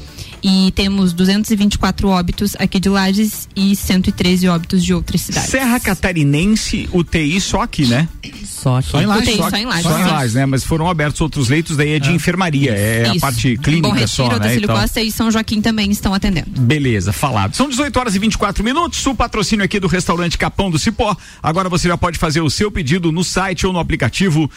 [0.49, 5.49] E temos 224 óbitos aqui de Lages e 113 óbitos de outras cidades.
[5.49, 8.07] Serra Catarinense, UTI só aqui, né?
[8.45, 8.89] Só aqui.
[8.89, 9.27] Só em Lages.
[9.27, 9.83] UTI, Só, só em Lages.
[9.83, 10.05] Só em.
[10.05, 10.45] Lages, né?
[10.45, 13.19] Mas foram abertos outros leitos, daí é de enfermaria, é a Isso.
[13.19, 14.55] parte Bom clínica Retiro, só, né?
[14.55, 16.49] Então, Costa e São Joaquim também estão atendendo.
[16.61, 17.53] Beleza, falado.
[17.53, 19.05] São 18 horas e 24 minutos.
[19.05, 21.13] O patrocínio aqui do restaurante Capão do Cipó.
[21.43, 24.49] Agora você já pode fazer o seu pedido no site ou no aplicativo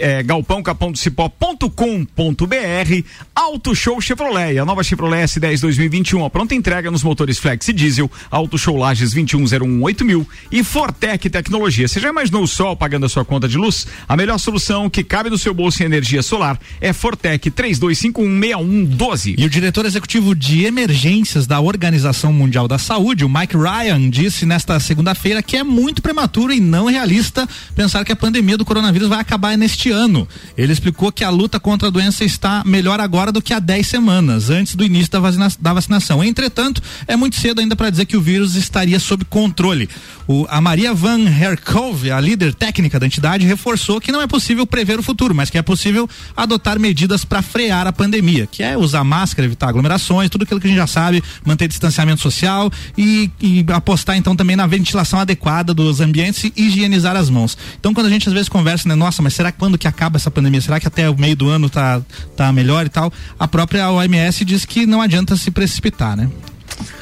[0.00, 3.08] é, galpãocapãodocipó.com.br.
[3.34, 4.60] Auto Show Chevrolet.
[4.60, 6.24] A nova Chevrolet S10 2021.
[6.24, 8.10] A pronta entrega nos motores Flex e Diesel.
[8.30, 11.88] Auto Show Lages 21018 e Fortec Tecnologia.
[11.88, 13.86] Você já imaginou o sol pagando a sua conta de luz?
[14.08, 19.34] A melhor solução que cabe no seu bolso em energia solar é Fortec 32516112.
[19.38, 24.46] E o diretor executivo de emergências da Organização Mundial da Saúde, o Mike Ryan, disse
[24.46, 29.08] nesta segunda-feira que é muito prematuro e não realista pensar que a pandemia do coronavírus
[29.08, 30.28] vai acabar neste ano.
[30.56, 33.86] Ele explicou que a luta contra a doença está melhor agora do que há 10
[33.86, 36.22] semanas, antes do início da, vacina- da vacinação.
[36.22, 39.88] Entretanto, é muito cedo ainda para dizer que o vírus estaria sob controle.
[40.26, 44.66] O- a Maria Van Herkove, a líder técnica da entidade, reforçou que não é possível
[44.66, 48.76] prever o futuro, mas que é possível adotar medidas para frear a pandemia, que é
[48.76, 53.30] usar máscara, evitar aglomerações, tudo aquilo que a gente já sabe, manter distanciamento social e,
[53.40, 57.56] e apostar então também na ventilação adequada dos ambientes e higienizar as mãos.
[57.78, 60.16] Então quando a gente às vezes conversa, né, nossa, mas será que quando que acaba
[60.16, 60.60] essa pandemia?
[60.60, 62.00] Será que até o meio do ano tá,
[62.36, 63.12] tá melhor e tal?
[63.38, 66.30] A própria OMS diz que não adianta se precipitar, né?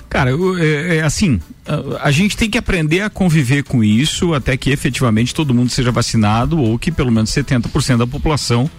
[0.08, 4.32] Cara, eu- é, é assim, a, a gente tem que aprender a conviver com isso
[4.32, 8.70] até que efetivamente todo mundo seja vacinado ou que pelo menos 70% da população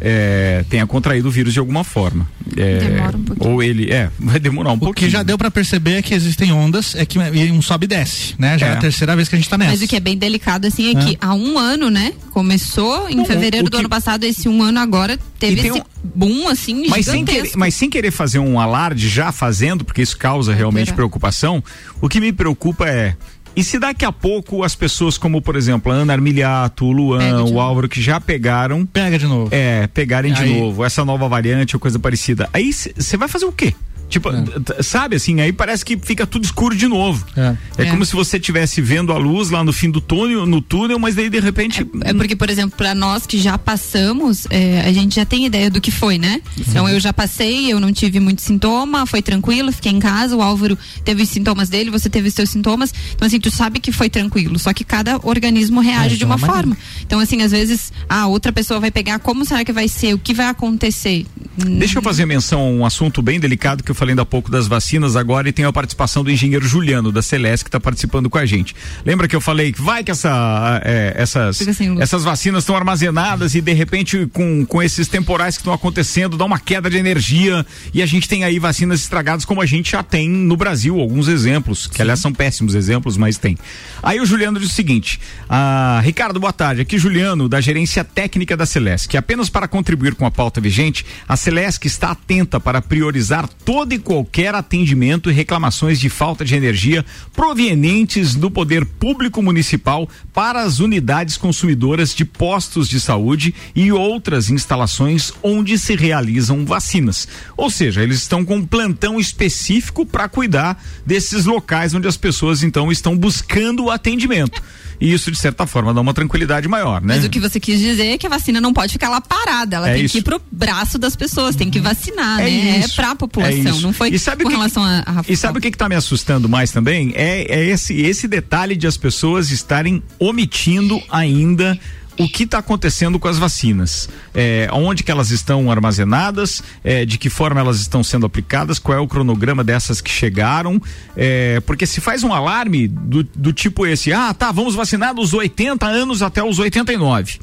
[0.00, 2.28] é, tenha contraído o vírus de alguma forma.
[2.56, 3.50] É, Demora um pouquinho.
[3.54, 4.94] Ou ele, é, vai demorar um O pouquinho.
[5.08, 7.88] que já deu para perceber é que existem ondas, é que e um sobe e
[7.88, 8.58] desce, né?
[8.58, 8.72] Já é, É.
[8.74, 9.70] a terceira vez que a gente tá nessa.
[9.72, 12.12] Mas o que é bem delicado, assim, é, que há um ano, né?
[12.30, 15.72] Começou em Não, fevereiro o do que- ano passado, esse um ano agora teve esse
[15.72, 20.02] um- boom, assim, Mas sem, querer, mas sem querer fazer um alarde, já fazendo, porque
[20.02, 21.62] isso causa realmente preocupação,
[22.00, 23.16] o que me preocupa é.
[23.54, 27.44] E se daqui a pouco as pessoas, como por exemplo a Ana Armiliato, o Luan,
[27.44, 27.60] de o.
[27.60, 29.48] Álvaro, que já pegaram, Pega de novo.
[29.54, 32.48] é, pegarem de Aí- novo essa nova variante ou coisa parecida.
[32.52, 33.74] Aí você vai fazer o quê?
[34.12, 34.82] Tipo, É.
[34.82, 37.24] sabe assim, aí parece que fica tudo escuro de novo.
[37.34, 37.56] É.
[37.78, 37.90] É, É.
[37.90, 41.14] como se você estivesse vendo a luz lá no fim do túnel, no túnel, mas
[41.14, 41.86] daí de repente.
[42.02, 45.70] É porque, por exemplo, para nós que já passamos, é, a gente já tem ideia
[45.70, 46.40] do que foi, né?
[46.58, 50.42] Então eu já passei, eu não tive muito sintoma, foi tranquilo, fiquei em casa, o
[50.42, 52.92] Álvaro teve os sintomas dele, você teve os seus sintomas.
[53.14, 54.58] Então, assim, tu sabe que foi tranquilo.
[54.58, 56.76] Só que cada organismo reage É, de uma de uma forma.
[57.06, 60.14] Então, assim, às vezes, a outra pessoa vai pegar, como será que vai ser?
[60.14, 61.26] O que vai acontecer?
[61.56, 64.50] Deixa eu fazer menção a um assunto bem delicado que eu falei ainda há pouco
[64.50, 68.28] das vacinas agora e tem a participação do engenheiro Juliano da Celeste que está participando
[68.28, 68.74] com a gente.
[69.06, 71.60] Lembra que eu falei que vai que essa, é, essas,
[72.00, 76.44] essas vacinas estão armazenadas e de repente com, com esses temporais que estão acontecendo dá
[76.44, 80.02] uma queda de energia e a gente tem aí vacinas estragadas como a gente já
[80.02, 82.02] tem no Brasil, alguns exemplos, que Sim.
[82.02, 83.56] aliás são péssimos exemplos, mas tem.
[84.02, 86.80] Aí o Juliano diz o seguinte: ah, Ricardo, boa tarde.
[86.80, 91.06] Aqui Juliano, da gerência técnica da Celeste, que apenas para contribuir com a pauta vigente,
[91.28, 93.48] a Celeste está atenta para priorizar
[93.92, 100.08] todo e qualquer atendimento e reclamações de falta de energia provenientes do poder público municipal
[100.32, 107.28] para as unidades consumidoras de postos de saúde e outras instalações onde se realizam vacinas.
[107.56, 112.62] Ou seja, eles estão com um plantão específico para cuidar desses locais onde as pessoas
[112.62, 114.62] então estão buscando o atendimento.
[115.02, 117.16] E isso, de certa forma, dá uma tranquilidade maior, né?
[117.16, 119.76] Mas o que você quis dizer é que a vacina não pode ficar lá parada,
[119.76, 120.12] ela é tem isso.
[120.12, 122.78] que ir pro braço das pessoas, tem que vacinar, é né?
[122.78, 122.92] Isso.
[122.92, 125.72] É pra população, é não foi com que, relação a, a E sabe o que,
[125.72, 127.12] que tá me assustando mais também?
[127.16, 131.76] É, é esse, esse detalhe de as pessoas estarem omitindo ainda
[132.18, 137.18] o que está acontecendo com as vacinas, é, onde que elas estão armazenadas, é, de
[137.18, 140.80] que forma elas estão sendo aplicadas, qual é o cronograma dessas que chegaram,
[141.16, 145.32] é, porque se faz um alarme do, do tipo esse, ah, tá, vamos vacinar dos
[145.32, 147.38] 80 anos até os 89.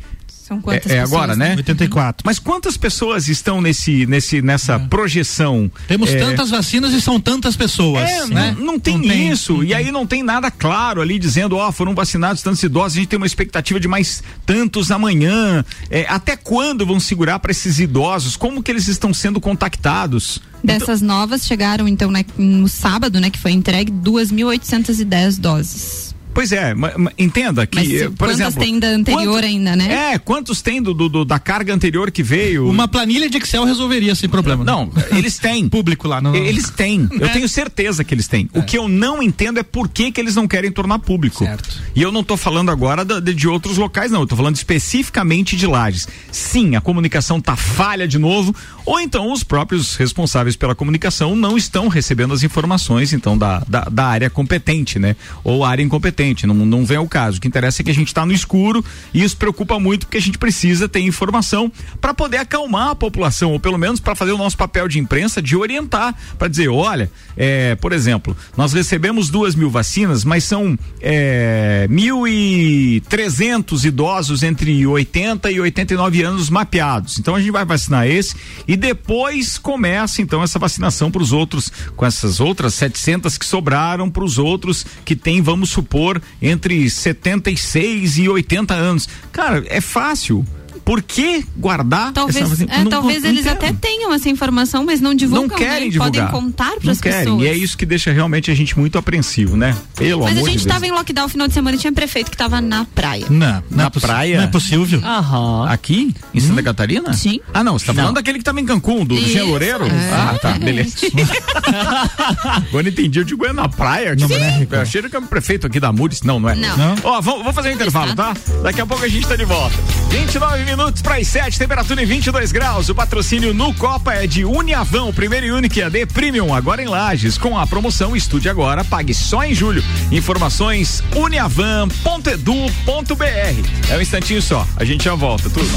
[0.49, 1.53] São quantas é, é agora, né?
[1.57, 2.23] 84.
[2.25, 4.79] Mas quantas pessoas estão nesse, nesse, nessa é.
[4.79, 5.71] projeção?
[5.87, 6.17] Temos é...
[6.17, 8.09] tantas vacinas e são tantas pessoas.
[8.09, 8.55] É, né?
[8.57, 9.59] não, não, tem não isso.
[9.59, 9.67] Tem.
[9.67, 13.01] E aí não tem nada claro ali dizendo, ó, oh, foram vacinados tantos idosos, a
[13.01, 15.63] gente tem uma expectativa de mais tantos amanhã.
[15.87, 18.35] É, até quando vão segurar para esses idosos?
[18.35, 20.41] Como que eles estão sendo contactados?
[20.63, 21.15] Dessas então...
[21.15, 26.08] novas chegaram então né, no sábado, né, que foi entregue 2.810 doses.
[26.33, 26.73] Pois é,
[27.17, 30.13] entenda que, Mas, por quantas exemplo, tem da anterior quanto, ainda, né?
[30.13, 32.69] É, quantos tem do, do, da carga anterior que veio?
[32.69, 34.63] Uma planilha de Excel resolveria sem problema.
[34.63, 34.71] Né?
[34.71, 35.67] Não, eles têm.
[35.69, 36.21] Público lá.
[36.21, 37.07] Não, Eles têm.
[37.19, 37.29] Eu é.
[37.29, 38.49] tenho certeza que eles têm.
[38.53, 38.59] É.
[38.59, 41.43] O que eu não entendo é por que que eles não querem tornar público.
[41.43, 41.81] Certo.
[41.95, 44.21] E eu não estou falando agora de, de, outros locais, não.
[44.21, 46.07] Eu tô falando especificamente de Lages.
[46.31, 51.57] Sim, a comunicação tá falha de novo, ou então os próprios responsáveis pela comunicação não
[51.57, 55.15] estão recebendo as informações, então, da, da, da área competente, né?
[55.43, 57.37] Ou área incompetente não, não vem ao caso.
[57.37, 60.17] O que interessa é que a gente está no escuro e isso preocupa muito porque
[60.17, 64.31] a gente precisa ter informação para poder acalmar a população, ou pelo menos para fazer
[64.31, 69.29] o nosso papel de imprensa de orientar, para dizer, olha, é, por exemplo, nós recebemos
[69.29, 76.49] duas mil vacinas, mas são é, mil e trezentos idosos entre 80 e 89 anos
[76.49, 77.19] mapeados.
[77.19, 78.35] Então a gente vai vacinar esse
[78.67, 84.09] e depois começa então essa vacinação para os outros, com essas outras 700 que sobraram
[84.09, 86.08] para os outros que tem, vamos supor,
[86.41, 89.09] entre 76 e 80 anos.
[89.31, 90.45] Cara, é fácil
[90.89, 92.63] por que guardar talvez, essa...
[92.63, 95.47] é, não, talvez não, eles não até tenham essa informação, mas não divulgam.
[95.47, 95.89] Não querem né?
[95.91, 96.31] divulgar.
[96.31, 97.43] Podem contar para as pessoas.
[97.43, 99.77] E é isso que deixa realmente a gente muito apreensivo, né?
[99.95, 102.35] Pelo mas a gente estava em lockdown no final de semana e tinha prefeito que
[102.35, 103.27] estava na praia.
[103.29, 104.37] Não, na, na é praia.
[104.37, 104.99] Não é possível.
[105.05, 105.67] Aham.
[105.69, 106.15] Aqui?
[106.33, 106.63] Em Santa hum?
[106.63, 107.13] Catarina?
[107.13, 107.39] Sim.
[107.53, 109.85] Ah, não, você tá falando daquele que estava em Cancún, do Jean Loureiro?
[109.85, 110.09] É.
[110.11, 110.97] Ah, tá, beleza.
[112.67, 114.15] Agora entendi, eu digo, é na praia?
[114.15, 116.23] Não, é eu achei que é o prefeito aqui da Mures.
[116.23, 116.55] Não, não é.
[116.55, 116.95] Não.
[117.03, 118.33] Ó, vamos fazer um intervalo, tá?
[118.63, 119.75] Daqui a pouco a gente tá de volta.
[120.09, 122.87] 29 minutos para as 7 temperatura em 22 graus.
[122.87, 127.37] O patrocínio no Copa é de Uniavão, primeiro e único AD Premium, agora em Lages.
[127.37, 129.83] Com a promoção Estude Agora, pague só em julho.
[130.09, 133.91] Informações uniavan.edu.br.
[133.91, 135.69] É um instantinho só, a gente já volta, tudo.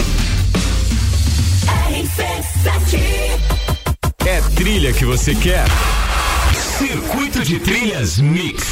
[4.25, 5.65] É trilha que você quer?
[6.83, 8.65] Circuito de Trilhas Mix.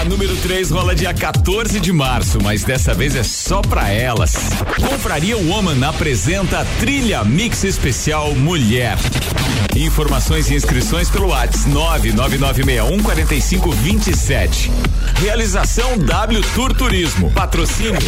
[0.00, 4.34] A número 3 rola dia 14 de março, mas dessa vez é só pra elas.
[4.90, 8.98] Compraria Woman apresenta Trilha Mix Especial Mulher.
[9.76, 14.70] Informações e inscrições pelo WhatsApp 999614527.
[15.20, 17.30] Realização W Tour Turismo.
[17.32, 17.98] Patrocínio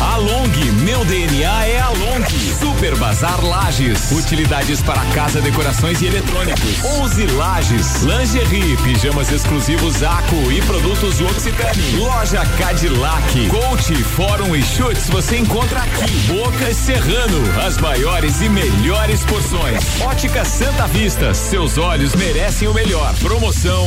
[0.00, 0.48] Along.
[0.84, 2.24] Meu DNA é Along.
[2.60, 4.12] Super Bazar Lages.
[4.12, 6.84] Utilidades para casa, decorações e eletrônicos.
[6.84, 8.02] 11 Lages.
[8.02, 11.96] Lingerie, pijamas exclusivos Aco e produtos Occitane.
[11.98, 13.48] Loja Cadillac.
[13.48, 16.10] Coach, Fórum e Chutes você encontra aqui.
[16.26, 17.60] Bocas Serrano.
[17.66, 20.00] As maiores e melhores porções.
[20.00, 23.14] Ótica Santa Vista seus olhos merecem o melhor.
[23.16, 23.86] Promoção.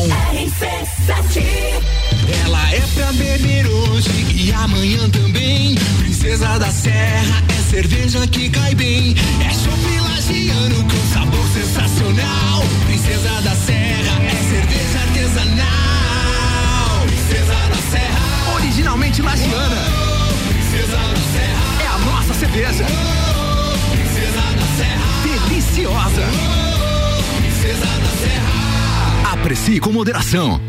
[2.46, 5.76] Ela é pra beber hoje e amanhã também.
[5.98, 9.16] Princesa da Serra é cerveja que cai bem.
[9.44, 12.64] É chopp lagiano com sabor sensacional.
[12.86, 14.39] Princesa da Serra é
[15.20, 17.06] artesanal.
[17.06, 19.76] Princesa da Serra, originalmente lagiana.
[20.48, 22.86] princesa da Serra é a nossa cerveja.
[23.92, 26.26] princesa da Serra, deliciosa.
[27.38, 29.34] Princesa da Serra.
[29.34, 30.69] Aprecie com moderação.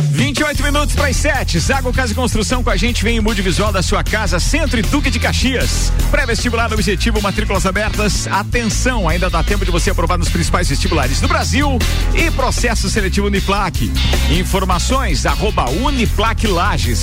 [0.00, 1.58] 28 minutos para as 7.
[1.58, 4.78] Zago Casa e Construção com a gente vem em mude visual da sua casa, Centro
[4.78, 5.92] e Duque de Caxias.
[6.10, 8.26] Pré-vestibular objetivo, matrículas abertas.
[8.26, 11.78] Atenção, ainda dá tempo de você aprovar nos principais vestibulares do Brasil
[12.14, 13.90] e processo seletivo Uniplac.
[14.30, 17.02] Informações arroba Uniplac Lages.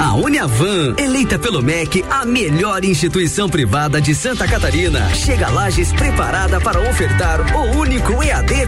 [0.00, 5.92] A Uniavan, eleita pelo MEC a melhor instituição privada de Santa Catarina, chega a Lages
[5.92, 8.66] preparada para ofertar o único EAD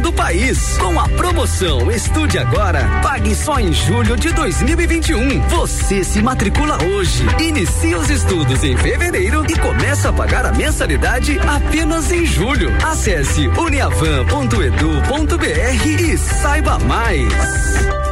[0.00, 0.78] Do país.
[0.78, 5.40] Com a promoção Estude Agora, pague só em julho de 2021.
[5.48, 11.38] Você se matricula hoje, inicia os estudos em fevereiro e começa a pagar a mensalidade
[11.40, 12.72] apenas em julho.
[12.84, 18.11] Acesse uniavan.edu.br e saiba mais.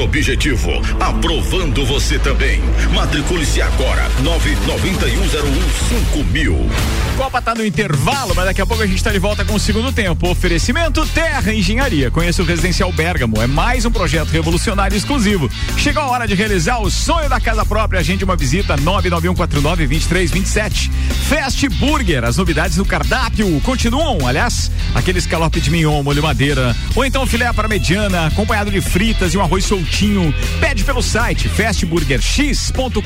[0.00, 2.60] Objetivo, aprovando você também.
[2.92, 6.70] Matricule-se agora, nove noventa e um zero um cinco mil.
[7.16, 9.60] Copa tá no intervalo, mas daqui a pouco a gente tá de volta com o
[9.60, 10.28] segundo tempo.
[10.28, 12.10] Oferecimento Terra Engenharia.
[12.10, 13.40] Conheça o Residencial Bergamo.
[13.40, 15.50] É mais um projeto revolucionário exclusivo.
[15.76, 18.00] Chegou a hora de realizar o sonho da casa própria.
[18.00, 20.90] Agende uma visita 99149 2327.
[21.28, 22.24] Fast Burger.
[22.24, 27.52] As novidades no cardápio continuam, aliás, aquele escalope de mignon, molho madeira, ou então filé
[27.52, 28.80] para mediana, acompanhado de
[29.20, 30.34] fritas e um arroz soltinho.
[30.58, 33.02] Pede pelo site fastburgerx.com.br.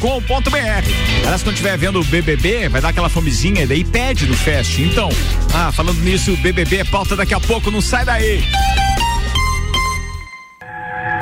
[1.22, 4.80] Aliás, quando estiver vendo o BBB, vai dar aquela fomezinha e daí pede no Fast.
[4.80, 5.08] Então,
[5.52, 8.44] ah, falando nisso, BBB é pauta daqui a pouco, não sai daí.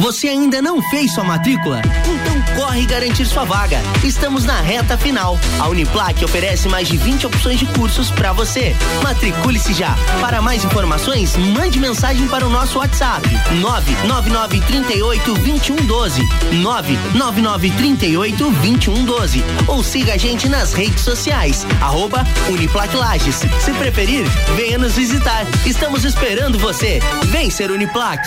[0.03, 1.81] Você ainda não fez sua matrícula?
[1.81, 3.81] Então corre garantir sua vaga.
[4.03, 5.39] Estamos na reta final.
[5.61, 8.75] A Uniplac oferece mais de 20 opções de cursos para você.
[9.01, 9.95] Matricule-se já.
[10.21, 13.29] Para mais informações, mande mensagem para o nosso WhatsApp:
[13.61, 16.29] 99938 2112.
[16.61, 19.45] 99938 2112.
[19.69, 21.65] Ou siga a gente nas redes sociais.
[21.81, 23.37] Arroba Uniplac Lages.
[23.61, 25.47] Se preferir, venha nos visitar.
[25.65, 26.99] Estamos esperando você.
[27.27, 28.27] Vem ser Uniplac.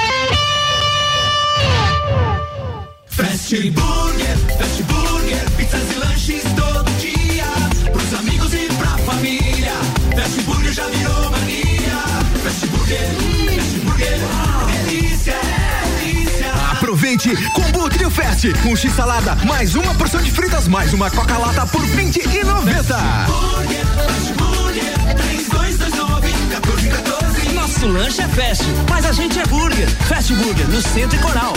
[3.21, 7.45] Fast Burger, Fast Burger, pizzas e lanches todo dia.
[7.91, 9.73] Pros amigos e pra família.
[10.15, 12.01] Fast Burger já virou mania.
[12.43, 12.99] Fast Burger,
[13.55, 14.19] Fast Burger,
[14.73, 15.35] delícia,
[15.99, 16.51] delícia.
[16.71, 21.37] Aproveite Combo Trio Fest, com X salada, mais uma porção de fritas, mais uma Coca
[21.37, 22.97] Lata por vinte e noventa.
[27.53, 29.87] Nosso lanche é fast, mas a gente é burger.
[30.07, 31.53] Fast Burger, no Centro e Coral.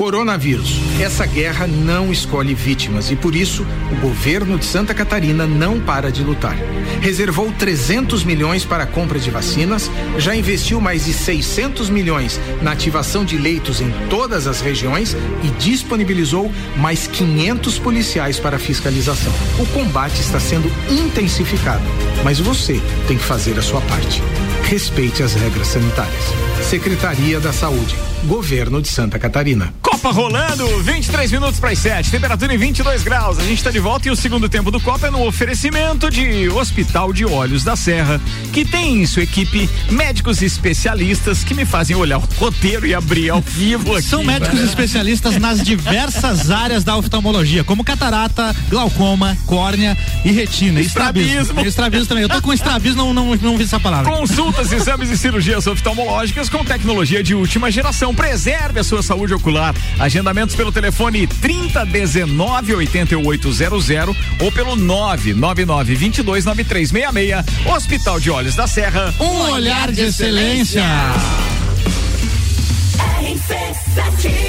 [0.00, 0.80] Coronavírus.
[0.98, 6.10] Essa guerra não escolhe vítimas e por isso o governo de Santa Catarina não para
[6.10, 6.56] de lutar.
[7.02, 12.72] Reservou 300 milhões para a compra de vacinas, já investiu mais de 600 milhões na
[12.72, 19.34] ativação de leitos em todas as regiões e disponibilizou mais 500 policiais para fiscalização.
[19.58, 21.84] O combate está sendo intensificado,
[22.24, 24.22] mas você tem que fazer a sua parte.
[24.62, 26.24] Respeite as regras sanitárias.
[26.70, 27.96] Secretaria da Saúde.
[28.24, 29.74] Governo de Santa Catarina.
[30.00, 33.38] Copa rolando, 23 minutos para as 7, temperatura em 22 graus.
[33.38, 36.48] A gente está de volta e o segundo tempo do Copa é no oferecimento de
[36.48, 38.18] Hospital de Olhos da Serra,
[38.50, 43.28] que tem em sua equipe médicos especialistas que me fazem olhar o roteiro e abrir
[43.28, 44.08] ao vivo aqui.
[44.08, 50.80] São médicos especialistas nas diversas áreas da oftalmologia, como catarata, glaucoma, córnea e retina.
[50.80, 51.60] Estrabismo.
[51.60, 52.22] E Estrabismo também.
[52.22, 54.10] Eu tô com estrabismo, não, não, não vi essa palavra.
[54.10, 58.14] Consultas, exames e cirurgias oftalmológicas com tecnologia de última geração.
[58.14, 59.74] Preserve a sua saúde ocular.
[59.98, 67.66] Agendamentos pelo telefone 3019 8800 ou pelo 999 22 9366.
[67.74, 69.14] Hospital de Olhos da Serra.
[69.20, 70.82] Um olhar de excelência.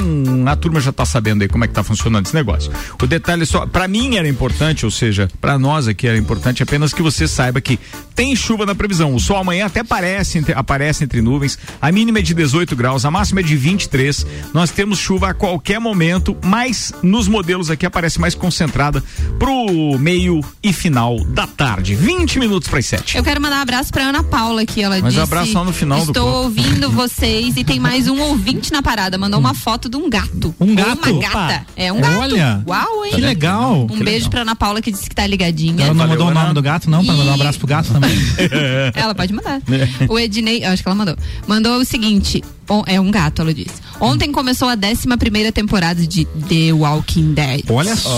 [0.47, 2.71] a turma já tá sabendo aí como é que tá funcionando esse negócio.
[3.01, 6.42] O detalhe é só, pra mim era importante, ou seja, pra nós aqui era importante
[6.47, 7.79] apenas que você saiba que
[8.15, 9.15] tem chuva na previsão.
[9.15, 11.59] O sol amanhã até aparece, entre- aparece entre nuvens.
[11.81, 14.27] A mínima é de 18 graus, a máxima é de 23.
[14.53, 19.03] Nós temos chuva a qualquer momento, mas nos modelos aqui aparece mais concentrada
[19.39, 21.95] pro meio e final da tarde.
[21.95, 23.17] 20 minutos para as 7.
[23.17, 24.83] Eu quero mandar um abraço pra Ana Paula aqui.
[24.83, 25.23] Ela Mas disse.
[25.23, 28.83] abraço só no final do Estou copo." ouvindo vocês e tem mais um ouvinte na
[28.83, 29.17] parada.
[29.17, 30.55] Mandou uma foto de um gato.
[30.61, 31.11] Um Ou gato?
[31.11, 31.39] Uma gata.
[31.39, 31.67] Opa.
[31.77, 32.19] É um gato.
[32.19, 32.63] Olha.
[32.67, 33.13] Uau, hein?
[33.15, 33.83] Que legal.
[33.85, 34.31] Um Que beijo legal.
[34.31, 35.85] pra Ana Paula que disse que tá ligadinha.
[35.85, 37.05] Ela não Valeu, mandou o nome do gato, não?
[37.05, 38.11] Pra E- mandar um abraço pro gato também.
[38.95, 39.61] Ela pode mandar.
[40.09, 41.17] O Ednei, eu acho que ela mandou.
[41.47, 42.43] Mandou o seguinte:
[42.87, 43.83] é um gato, ela disse.
[44.01, 47.63] Ontem começou a 11 primeira temporada de The Walking Dead.
[47.69, 48.11] Olha só.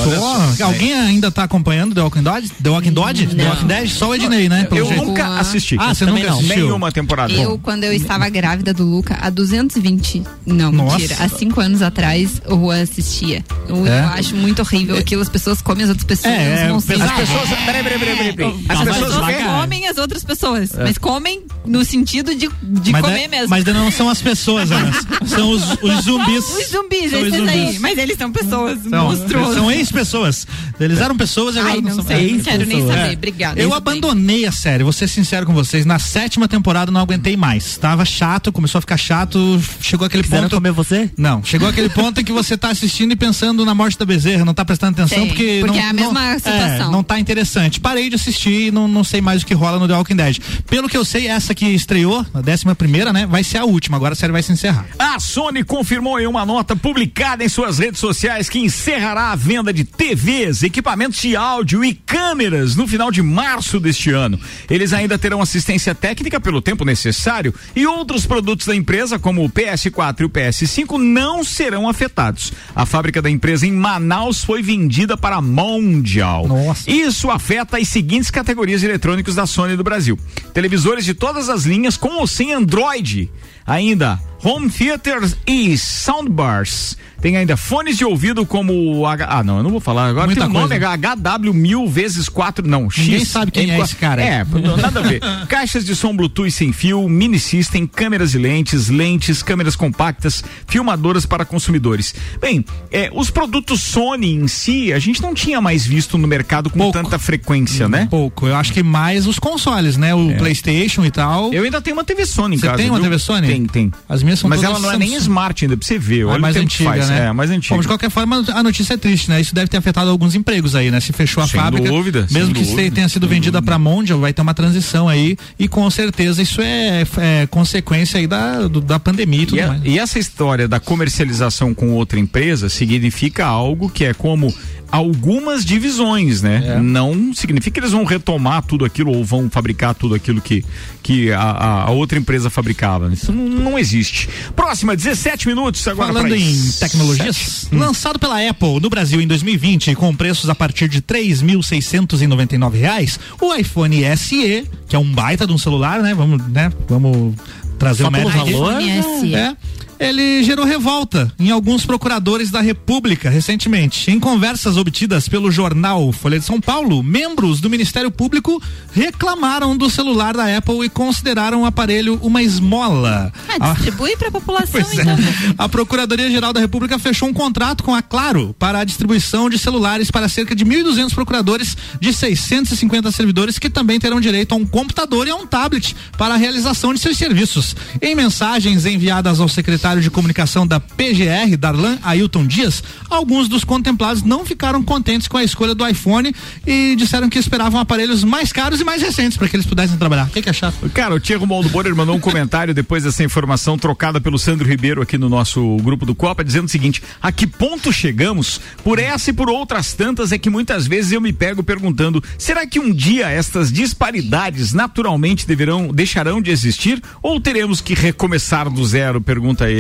[0.62, 2.44] Alguém ainda tá acompanhando The Walking Dead?
[2.62, 3.28] The Walking Dead?
[3.28, 3.50] The Não.
[3.50, 3.88] Walking Dead?
[3.90, 4.64] Só o Ednei, né?
[4.64, 5.04] Pelo Eu jeito.
[5.04, 5.76] nunca assisti.
[5.78, 6.38] Ah, você nunca não.
[6.38, 6.64] assistiu?
[6.66, 7.32] Nenhuma temporada.
[7.32, 10.22] Eu, quando eu estava grávida do Luca, há 220.
[10.46, 10.96] Não, Nossa.
[10.98, 11.16] mentira.
[11.20, 13.44] Há cinco anos atrás, o Juan assistia.
[13.68, 14.00] Eu, É?
[14.00, 15.20] eu acho muito horrível aquilo.
[15.20, 16.32] As pessoas comem as outras pessoas.
[16.34, 17.00] É, é, uns monstros.
[17.02, 17.48] As pessoas.
[17.66, 18.64] Peraí, peraí, peraí, peraí, peraí.
[18.68, 20.70] As pessoas comem as outras pessoas.
[20.76, 23.48] Mas comem no sentido de, de mas, comer é- mesmo.
[23.48, 24.92] mas não são as pessoas, Ana.
[25.26, 26.44] São os, os zumbis.
[26.44, 27.61] Os zumbis, São esses aí.
[27.66, 27.78] zumbis.
[27.80, 29.55] Mas eles são pessoas São, monstruosas.
[29.55, 30.46] são São ex-pessoas.
[30.78, 33.14] Eles eram pessoas e agora Ai, não, não são sei, não quero nem saber.
[33.16, 33.61] Obrigada.
[33.61, 35.86] Eu abandonei a série, vou ser sincero com vocês.
[35.86, 37.76] Na sétima temporada não aguentei mais.
[37.78, 39.61] Tava chato, começou a ficar chato.
[39.80, 40.57] Chegou aquele Quiseram ponto.
[40.57, 41.11] comer você?
[41.16, 44.44] Não, chegou aquele ponto em que você tá assistindo e pensando na morte da Bezerra,
[44.44, 45.59] não tá prestando atenção Sei, porque.
[45.61, 46.88] porque não, é a mesma não, situação.
[46.88, 47.80] É, não tá interessante.
[47.80, 50.38] Parei de assistir e não, não sei mais o que rola no The Walking Dead.
[50.68, 53.26] Pelo que eu sei, essa que estreou, a décima primeira, né?
[53.26, 53.97] Vai ser a última.
[53.97, 54.86] Agora a série vai se encerrar.
[54.99, 59.72] A Sony confirmou em uma nota publicada em suas redes sociais que encerrará a venda
[59.72, 64.38] de TVs, equipamentos de áudio e câmeras no final de março deste ano.
[64.68, 69.51] Eles ainda terão assistência técnica pelo tempo necessário e outros produtos da empresa, como o
[69.51, 72.53] PS4 e o PS5, não serão afetados.
[72.74, 76.47] A fábrica da empresa em Manaus foi vendida para a Mondial.
[76.49, 76.90] Nossa.
[76.90, 80.18] Isso afeta as seguintes categorias de eletrônicos da Sony do Brasil:
[80.55, 83.30] televisores de todas as linhas com ou sem Android.
[83.66, 86.97] Ainda home theaters e soundbars.
[87.24, 89.26] Tem ainda fones de ouvido como o H...
[89.30, 90.26] Ah, não, eu não vou falar agora.
[90.26, 90.94] Muita tem um nome coisa.
[90.94, 93.02] HW mil vezes quatro, não, X.
[93.02, 93.82] Ninguém sabe quem é M4.
[93.82, 94.22] esse cara.
[94.22, 95.22] É, não, nada a ver.
[95.48, 101.24] Caixas de som Bluetooth sem fio, mini system, câmeras e lentes, lentes, câmeras compactas, filmadoras
[101.24, 102.14] para consumidores.
[102.38, 102.62] Bem,
[102.92, 106.78] é, os produtos Sony em si, a gente não tinha mais visto no mercado com
[106.78, 106.92] Pouco.
[106.92, 108.06] tanta frequência, né?
[108.10, 108.46] Pouco.
[108.46, 110.14] Eu acho que mais os consoles, né?
[110.14, 111.54] O PlayStation e tal.
[111.54, 112.76] Eu ainda tenho uma TV Sony em Você casa.
[112.76, 113.04] tem uma viu?
[113.04, 113.46] TV Sony?
[113.46, 113.92] Tem, tem.
[114.06, 115.22] As minhas são Mas ela não é nem Samsung.
[115.22, 116.24] smart ainda, pra você ver.
[116.24, 117.13] Ah, Olha mais o tempo que antiga, faz.
[117.14, 117.26] Né?
[117.26, 117.74] É, mais antiga.
[117.74, 119.40] Bom, de qualquer forma, a notícia é triste, né?
[119.40, 121.00] Isso deve ter afetado alguns empregos aí, né?
[121.00, 121.88] Se fechou a Sem fábrica.
[121.88, 125.36] dúvida, Mesmo que dúvida, tenha sido vendida para Mondial, vai ter uma transição aí.
[125.58, 129.62] E com certeza isso é, é consequência aí da, do- da pandemia e tudo E,
[129.62, 129.82] a- mais.
[129.84, 134.52] e essa história da comercialização com outra empresa significa algo que é como
[134.91, 136.62] algumas divisões, né?
[136.76, 136.80] É.
[136.80, 140.64] Não significa que eles vão retomar tudo aquilo ou vão fabricar tudo aquilo que,
[141.03, 143.12] que a, a- outra empresa fabricava.
[143.12, 144.28] Isso não, não existe.
[144.55, 146.12] Próxima, 17 minutos agora.
[146.12, 146.78] Falando em isso.
[146.80, 147.78] tecnologias, Hum.
[147.78, 153.55] lançado pela Apple no Brasil em 2020 com preços a partir de 3.699 reais, o
[153.55, 156.14] iPhone SE, que é um baita de um celular, né?
[156.14, 156.72] Vamos, né?
[156.89, 157.35] Vamos
[157.78, 158.80] trazer Só o mérito valor?
[158.80, 159.35] iPhone SE.
[159.35, 159.57] É.
[159.99, 164.11] Ele gerou revolta em alguns procuradores da República recentemente.
[164.11, 168.61] Em conversas obtidas pelo jornal Folha de São Paulo, membros do Ministério Público
[168.92, 173.32] reclamaram do celular da Apple e consideraram o aparelho uma esmola.
[173.49, 175.03] Ah, A- distribui pra população, Pois é.
[175.03, 175.16] então.
[175.59, 180.11] A Procuradoria-Geral da República fechou um contrato com a Claro para a distribuição de celulares
[180.11, 185.26] para cerca de 1.200 procuradores de 650 servidores que também terão direito a um computador
[185.26, 187.76] e a um tablet para a realização de seus serviços.
[188.03, 194.22] Em mensagens enviadas ao secretário de comunicação da PGR, Darlan Ailton Dias, alguns dos contemplados
[194.22, 196.35] não ficaram contentes com a escolha do iPhone
[196.66, 200.24] e disseram que esperavam aparelhos mais caros e mais recentes para que eles pudessem trabalhar.
[200.24, 200.89] O que, que é chato?
[200.89, 205.03] Cara, o Tiago Moldo Borer mandou um comentário depois dessa informação trocada pelo Sandro Ribeiro
[205.03, 208.59] aqui no nosso grupo do Copa, dizendo o seguinte: a que ponto chegamos?
[208.82, 212.66] Por essa e por outras tantas é que muitas vezes eu me pego perguntando: será
[212.66, 217.03] que um dia estas disparidades naturalmente deverão, deixarão de existir?
[217.22, 219.20] Ou teremos que recomeçar do zero?
[219.20, 219.73] Pergunta ele.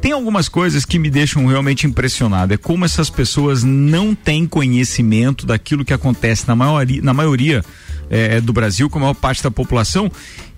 [0.00, 2.52] Tem algumas coisas que me deixam realmente impressionado.
[2.52, 7.64] É como essas pessoas não têm conhecimento daquilo que acontece na maioria, na maioria
[8.10, 10.10] é, do Brasil, com a maior parte da população.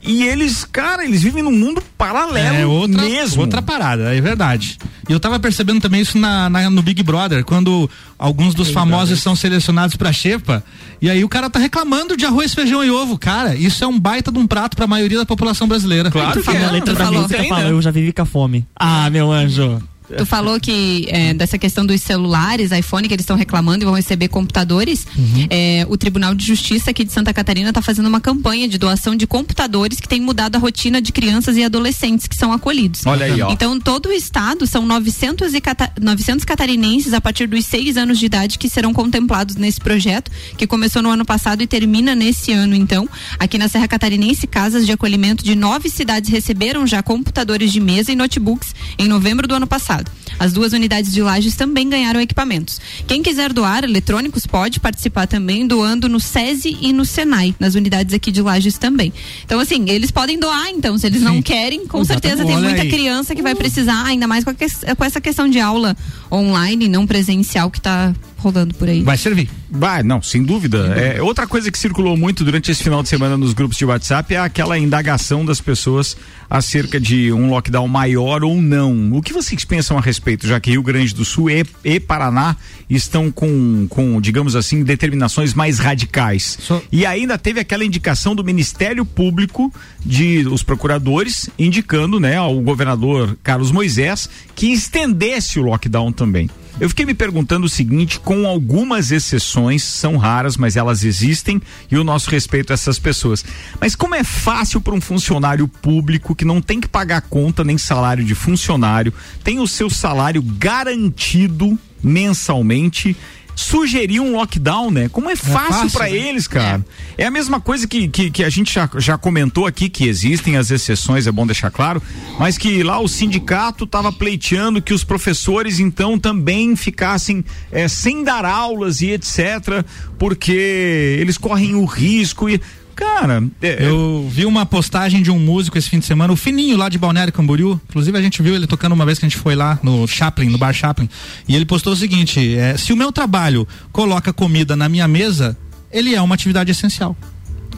[0.03, 3.40] E eles, cara, eles vivem num mundo paralelo É outra, mesmo.
[3.40, 4.78] outra parada, é verdade.
[5.09, 9.20] E eu tava percebendo também isso na, na- no Big Brother, quando alguns dos famosos
[9.20, 10.62] são selecionados pra xepa,
[11.03, 13.18] e aí o cara tá reclamando de arroz, feijão e ovo.
[13.18, 16.09] Cara, isso é um baita de um prato pra maioria da população brasileira.
[16.11, 16.70] Claro que A é.
[16.70, 18.64] letra tu da música fala, eu já vivi com a fome.
[18.76, 19.82] Ah, meu anjo.
[20.16, 23.94] Tu falou que é, dessa questão dos celulares, iPhone, que eles estão reclamando e vão
[23.94, 25.07] receber computadores.
[25.16, 25.46] Uhum.
[25.50, 29.16] É, o Tribunal de Justiça aqui de Santa Catarina está fazendo uma campanha de doação
[29.16, 33.04] de computadores que tem mudado a rotina de crianças e adolescentes que são acolhidos.
[33.07, 33.50] Olha aí, ó.
[33.50, 38.18] Então, todo o estado são 900, e cata 900 catarinenses a partir dos seis anos
[38.18, 42.52] de idade que serão contemplados nesse projeto, que começou no ano passado e termina nesse
[42.52, 42.74] ano.
[42.74, 47.80] Então, aqui na Serra Catarinense, casas de acolhimento de nove cidades receberam já computadores de
[47.80, 49.95] mesa e notebooks em novembro do ano passado.
[50.38, 52.80] As duas unidades de lajes também ganharam equipamentos.
[53.07, 58.12] Quem quiser doar eletrônicos pode participar também doando no SESI e no Senai, nas unidades
[58.14, 59.12] aqui de lajes também.
[59.44, 62.82] Então, assim, eles podem doar, então, se eles não querem, com certeza tem Olha muita
[62.82, 62.90] aí.
[62.90, 64.66] criança que vai precisar, ainda mais com, a que-
[64.97, 65.97] com essa questão de aula
[66.30, 69.03] online, não presencial que está rolando por aí.
[69.03, 69.49] Vai servir.
[69.70, 70.94] Vai, não, sem dúvida.
[70.97, 74.34] É, outra coisa que circulou muito durante esse final de semana nos grupos de WhatsApp
[74.34, 76.16] é aquela indagação das pessoas
[76.49, 79.12] acerca de um lockdown maior ou não.
[79.12, 82.57] O que vocês pensam a respeito, já que Rio Grande do Sul e, e Paraná
[82.88, 86.59] estão com, com, digamos assim, determinações mais radicais?
[86.61, 89.72] Só- E ainda teve aquela indicação do Ministério Público
[90.05, 96.49] de os procuradores indicando, né, ao governador Carlos Moisés que estendesse o lockdown também.
[96.78, 101.59] Eu fiquei me perguntando o seguinte, com algumas exceções, são raras, mas elas existem
[101.90, 103.42] e o nosso respeito a essas pessoas.
[103.80, 107.78] Mas como é fácil para um funcionário público que não tem que pagar conta nem
[107.78, 109.12] salário de funcionário,
[109.43, 113.16] tem o seu salário garantido mensalmente
[113.57, 115.09] sugerir um lockdown, né?
[115.09, 116.16] Como é fácil, fácil, para né?
[116.16, 116.84] eles, cara.
[117.16, 117.24] É.
[117.24, 120.70] a mesma coisa que, que, que a gente já, já comentou aqui, que existem as
[120.70, 122.03] exceções, é bom deixar claro,
[122.39, 128.22] mas que lá o sindicato estava pleiteando que os professores então também ficassem é, sem
[128.22, 129.82] dar aulas e etc,
[130.18, 132.61] porque eles correm o risco e
[132.97, 136.78] Cara, é, eu vi uma postagem de um músico esse fim de semana, o Fininho
[136.78, 137.78] lá de Balneário Camboriú.
[137.90, 140.49] Inclusive a gente viu ele tocando uma vez que a gente foi lá no Chaplin,
[140.49, 141.07] no bar Chaplin.
[141.47, 145.57] E ele postou o seguinte: é, se o meu trabalho coloca comida na minha mesa,
[145.92, 147.14] ele é uma atividade essencial.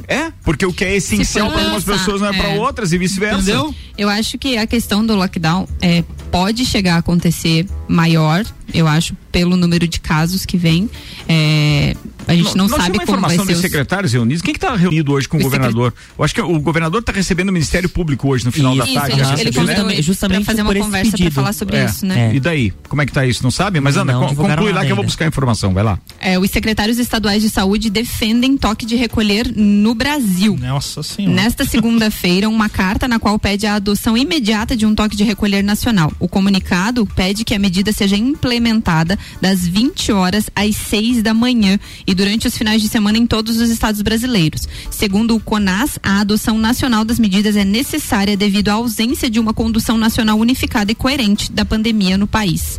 [0.06, 2.58] É, porque o que é essencial para algumas pessoas não é, para é.
[2.58, 3.42] outras e vice-versa.
[3.42, 3.74] Entendeu?
[3.96, 9.14] Eu acho que a questão do lockdown é, pode chegar a acontecer maior, eu acho,
[9.32, 10.88] pelo número de casos que vem.
[11.28, 11.94] É,
[12.26, 14.42] a gente não Nós sabe uma como vai informação ser dos os- secretários reunidos.
[14.42, 15.94] Quem que está reunido hoje com o, O governador?
[16.18, 18.94] Eu acho que o governador está recebendo o Ministério Público hoje no final da Isso,
[18.94, 19.12] tarde.
[19.12, 19.74] ele- ele recebeu, né?
[19.76, 21.84] convidou justamente pra fazer uma conversa para falar sobre É.
[21.86, 22.34] isso, né?
[22.34, 22.72] E daí?
[22.88, 23.42] Como é que tá isso?
[23.42, 23.80] Não sabe?
[23.80, 25.72] Mas anda, Não conclui lá que eu vou buscar a informação.
[25.72, 25.98] Vai lá.
[26.20, 30.56] É, os secretários estaduais de saúde defendem toque de recolher no Brasil.
[30.58, 31.34] Nossa senhora.
[31.34, 35.62] Nesta segunda-feira, uma carta na qual pede a adoção imediata de um toque de recolher
[35.62, 36.12] nacional.
[36.18, 38.57] O comunicado pede que a medida seja implementada
[39.40, 43.60] das 20 horas às 6 da manhã e durante os finais de semana em todos
[43.60, 44.68] os estados brasileiros.
[44.90, 49.54] Segundo o CONAS, a adoção nacional das medidas é necessária devido à ausência de uma
[49.54, 52.78] condução nacional unificada e coerente da pandemia no país.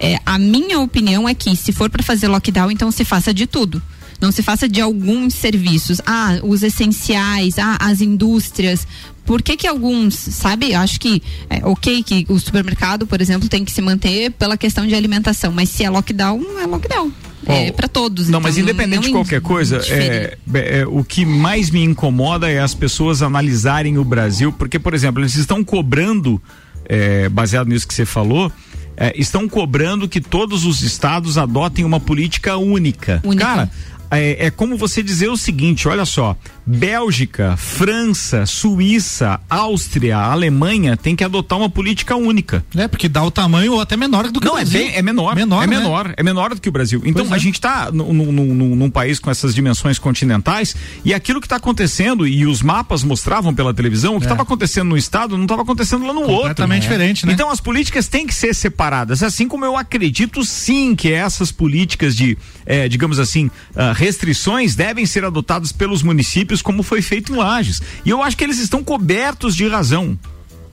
[0.00, 3.46] É, a minha opinião é que, se for para fazer lockdown, então se faça de
[3.46, 3.82] tudo.
[4.20, 6.00] Não se faça de alguns serviços.
[6.06, 8.86] Ah, os essenciais, ah, as indústrias.
[9.24, 10.74] Por que que alguns, sabe?
[10.74, 14.86] Acho que é ok que o supermercado, por exemplo, tem que se manter pela questão
[14.86, 17.10] de alimentação, mas se é lockdown, é lockdown.
[17.46, 18.28] é para todos.
[18.28, 20.04] Não, então mas independente de não qualquer coisa, difere.
[20.04, 24.92] é, é, o que mais me incomoda é as pessoas analisarem o Brasil, porque, por
[24.94, 26.40] exemplo, eles estão cobrando,
[26.84, 28.52] é, baseado nisso que você falou,
[28.96, 33.20] é, estão cobrando que todos os estados adotem uma política única.
[33.24, 33.44] Única.
[33.44, 33.70] Cara,
[34.10, 41.14] é, é como você dizer o seguinte: olha só, Bélgica, França, Suíça, Áustria, Alemanha tem
[41.14, 42.64] que adotar uma política única.
[42.74, 44.80] É, porque dá o tamanho ou até menor do que Não, o é, Brasil.
[44.80, 45.34] bem, é menor.
[45.34, 45.76] Menor, é né?
[45.76, 46.14] menor.
[46.16, 47.02] É menor do que o Brasil.
[47.04, 47.38] Então a é.
[47.38, 52.62] gente está num, país com essas dimensões continentais e aquilo que está acontecendo, e os
[52.62, 56.20] mapas mostravam pela televisão, o que estava acontecendo no estado não estava acontecendo lá no
[56.20, 56.34] outro.
[56.34, 56.36] É.
[56.36, 57.32] Completamente diferente, né?
[57.32, 62.14] Então as políticas têm que ser separadas, assim como eu acredito sim que essas políticas
[62.14, 67.36] de, eh, digamos assim, ah, restrições devem ser adotadas pelos municípios, como foi feito em
[67.36, 67.80] Lages.
[68.04, 70.18] E eu acho que eles estão cobertos de razão,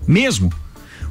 [0.07, 0.51] mesmo.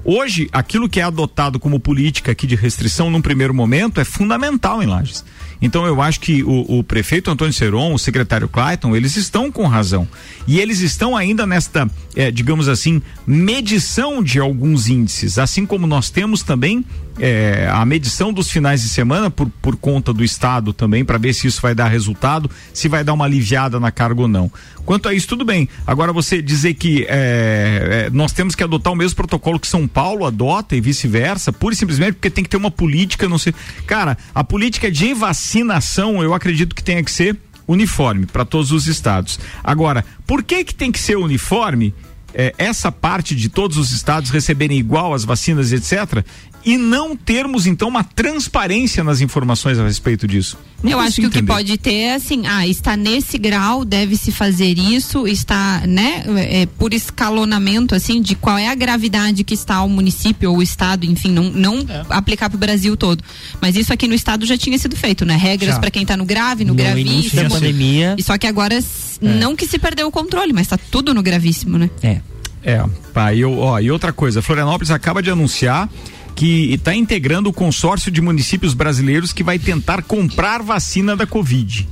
[0.05, 4.83] Hoje, aquilo que é adotado como política aqui de restrição num primeiro momento é fundamental
[4.83, 5.25] em Lages.
[5.61, 9.67] Então eu acho que o, o prefeito Antônio Seron, o secretário Clayton, eles estão com
[9.67, 10.09] razão.
[10.47, 16.09] E eles estão ainda nesta, eh, digamos assim, medição de alguns índices, assim como nós
[16.09, 16.85] temos também
[17.21, 21.35] eh, a medição dos finais de semana por, por conta do Estado também, para ver
[21.35, 24.51] se isso vai dar resultado, se vai dar uma aliviada na carga ou não.
[24.87, 25.69] Quanto a isso, tudo bem.
[25.87, 29.87] Agora você dizer que eh, eh, nós temos que adotar o mesmo protocolo que São
[29.87, 33.55] Paulo adota e vice-versa, pura e simplesmente porque tem que ter uma política, não sei.
[33.87, 37.37] Cara, a política de vacinação, eu acredito que tenha que ser
[37.69, 39.39] uniforme para todos os estados.
[39.63, 41.95] Agora, por que que tem que ser uniforme?
[42.35, 46.25] Eh, essa parte de todos os estados receberem igual as vacinas, etc.,
[46.63, 50.59] e não termos então uma transparência nas informações a respeito disso.
[50.83, 51.53] Não Eu acho que consigo o que entender.
[51.55, 56.67] pode ter é assim, ah, está nesse grau, deve se fazer isso, está, né, é,
[56.67, 61.07] por escalonamento, assim, de qual é a gravidade que está o município ou o estado,
[61.07, 62.05] enfim, não, não É.
[62.11, 63.25] aplicar para o Brasil todo.
[63.59, 65.37] Mas isso aqui no estado já tinha sido feito, né?
[65.37, 67.51] Regras para quem está no grave, no, No início da gravíssimo.
[67.51, 68.17] pandemia.
[68.19, 68.79] E só que agora,
[69.23, 71.91] s- não que se perdeu o controle, mas está tudo no gravíssimo, né?
[72.03, 72.21] É.
[72.63, 75.89] É, pá, e, eu, ó, e outra coisa, Florianópolis acaba de anunciar
[76.37, 81.89] que está integrando o consórcio de municípios brasileiros que vai tentar comprar vacina da Covid.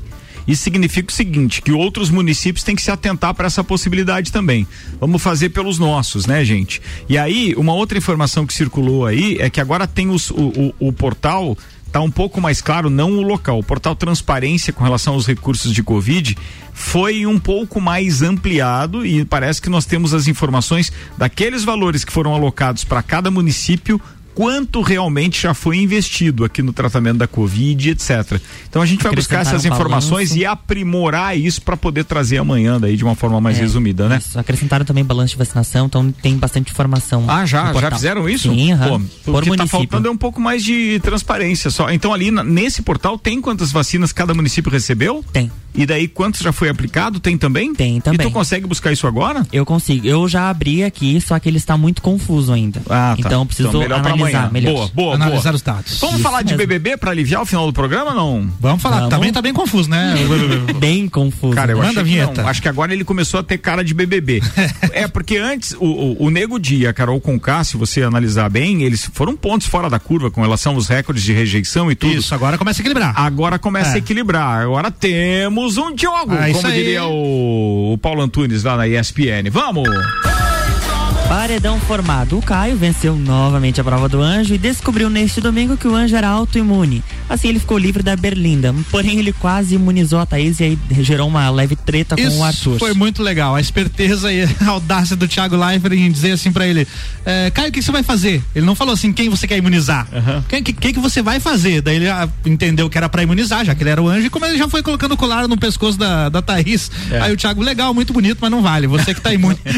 [0.46, 4.66] Isso significa o seguinte, que outros municípios têm que se atentar para essa possibilidade também.
[4.98, 6.80] Vamos fazer pelos nossos, né, gente?
[7.08, 10.88] E aí, uma outra informação que circulou aí é que agora tem os- o, o,
[10.88, 11.56] o portal
[11.90, 13.58] tá um pouco mais claro, não o local.
[13.58, 16.36] O portal Transparência com relação aos recursos de Covid
[16.72, 22.12] foi um pouco mais ampliado e parece que nós temos as informações daqueles valores que
[22.12, 24.00] foram alocados para cada município
[24.38, 28.40] quanto realmente já foi investido aqui no tratamento da Covid, etc.
[28.68, 30.38] Então a gente vai buscar essas informações balanço.
[30.38, 34.18] e aprimorar isso para poder trazer amanhã daí de uma forma mais É, resumida, né?
[34.18, 37.24] Isso, acrescentaram também balanço de vacinação, então tem bastante informação.
[37.26, 37.72] Ah, já?
[37.72, 38.48] Já fizeram isso?
[38.48, 39.00] Sim, aham.
[39.24, 39.66] Pô, por o que tá município.
[39.66, 41.90] faltando é um pouco mais de transparência só.
[41.90, 45.24] Então ali nesse portal tem quantas vacinas cada município recebeu?
[45.32, 45.50] Tem.
[45.78, 47.20] E daí quantos já foi aplicado?
[47.20, 47.72] Tem também?
[47.74, 48.26] Tem também.
[48.26, 49.46] E tu consegue buscar isso agora?
[49.52, 50.06] Eu consigo.
[50.06, 52.80] Eu já abri aqui, só que ele está muito confuso ainda.
[52.90, 53.16] Ah, tá.
[53.18, 54.72] Então eu preciso Então, melhor analisar melhor.
[54.74, 55.54] Boa, boa, Analisar boa.
[55.54, 55.98] os dados.
[56.00, 56.58] Vamos Isso falar de mesmo.
[56.66, 58.48] BBB para aliviar o final do programa não?
[58.60, 59.10] Vamos falar, Vamos.
[59.10, 60.14] também tá bem confuso, né?
[60.78, 61.54] Bem confuso.
[61.54, 62.42] Cara, eu Manda achei a que vinheta.
[62.42, 62.48] não.
[62.48, 64.40] Acho que agora ele começou a ter cara de BBB.
[64.92, 68.82] é, porque antes, o, o, o Nego Dia a Carol Conká, se você analisar bem,
[68.82, 72.14] eles foram pontos fora da curva com relação aos recordes de rejeição e tudo.
[72.14, 73.12] Isso, agora começa a equilibrar.
[73.18, 73.94] Agora começa É.
[73.94, 74.62] a equilibrar.
[74.62, 79.50] Agora temos um jogo, Ah, como diria o, o Paulo Antunes lá na ESPN.
[79.50, 79.88] Vamos!
[81.28, 82.38] Paredão formado.
[82.38, 86.16] O Caio venceu novamente a prova do anjo e descobriu neste domingo que o anjo
[86.16, 87.04] era autoimune.
[87.28, 88.74] Assim ele ficou livre da berlinda.
[88.90, 92.42] Porém, ele quase imunizou a Thaís e aí gerou uma leve treta com Isso o
[92.44, 92.78] Arthur.
[92.78, 93.54] foi muito legal.
[93.54, 96.88] A esperteza e a audácia do Thiago Leifert em dizer assim pra ele:
[97.26, 98.42] é, Caio, o que você vai fazer?
[98.54, 100.08] Ele não falou assim, quem você quer imunizar?
[100.48, 101.82] Quem que, que que você vai fazer?
[101.82, 104.30] Daí ele ah, entendeu que era pra imunizar, já que ele era o anjo, e
[104.30, 106.90] como ele já foi colocando o colar no pescoço da, da Thaís.
[107.10, 107.20] É.
[107.20, 108.86] Aí o Thiago, legal, muito bonito, mas não vale.
[108.86, 109.58] Você que tá imune.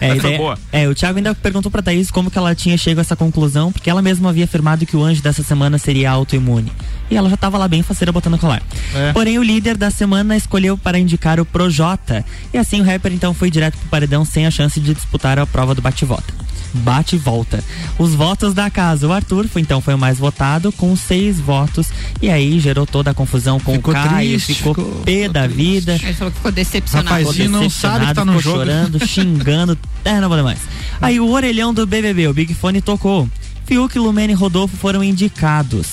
[0.00, 3.00] É, ideia- é, o Thiago ainda perguntou pra Thaís como que ela tinha chegado a
[3.02, 6.72] essa conclusão, porque ela mesma havia afirmado que o anjo dessa semana seria autoimune.
[7.10, 8.62] E ela já tava lá bem faceira botando colar.
[8.94, 9.12] É.
[9.12, 12.24] Porém, o líder da semana escolheu para indicar o Projota.
[12.52, 15.46] E assim o rapper então foi direto pro paredão sem a chance de disputar a
[15.46, 16.47] prova do bate-volta.
[16.74, 17.62] Bate e volta.
[17.98, 19.06] Os votos da casa.
[19.08, 21.88] O Arthur foi, então foi o mais votado, com seis votos.
[22.20, 25.46] E aí gerou toda a confusão com Ficou o Caio, triste, ficou, ficou- pé da
[25.46, 25.98] vida.
[26.02, 27.08] Ele falou que ficou decepcionado.
[27.08, 28.56] Rapaz, Ficou Rapazinho não sabe que tá no ficou jogo.
[28.58, 30.58] chorando, xingando, é, não vou mais.
[31.00, 33.28] Aí o orelhão do BBB, o Big Fone tocou.
[33.66, 35.86] Fiuk, Lumene e Rodolfo foram indicados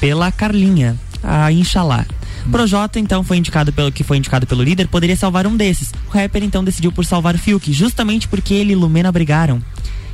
[0.00, 2.04] pela Carlinha, a Inxalá.
[2.50, 5.92] Projota então foi indicado pelo que foi indicado pelo líder, poderia salvar um desses.
[6.08, 9.62] O rapper então decidiu por salvar o Fiuk, justamente porque ele e Lumena brigaram.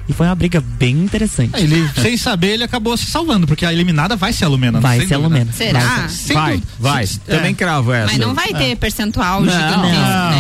[0.09, 1.51] E foi uma briga bem interessante.
[1.57, 4.81] Aí ele, sem saber, ele acabou se salvando, porque a eliminada vai ser a Lumena.
[4.81, 5.19] Vai ser a.
[5.19, 5.53] Lumena.
[5.53, 6.09] Será?
[6.09, 6.73] Sem Vai, dúvida.
[6.79, 7.07] vai.
[7.07, 7.55] Se- Também é.
[7.55, 8.07] cravo essa.
[8.13, 9.91] Mas não vai ter percentual Não, gigantesco, não,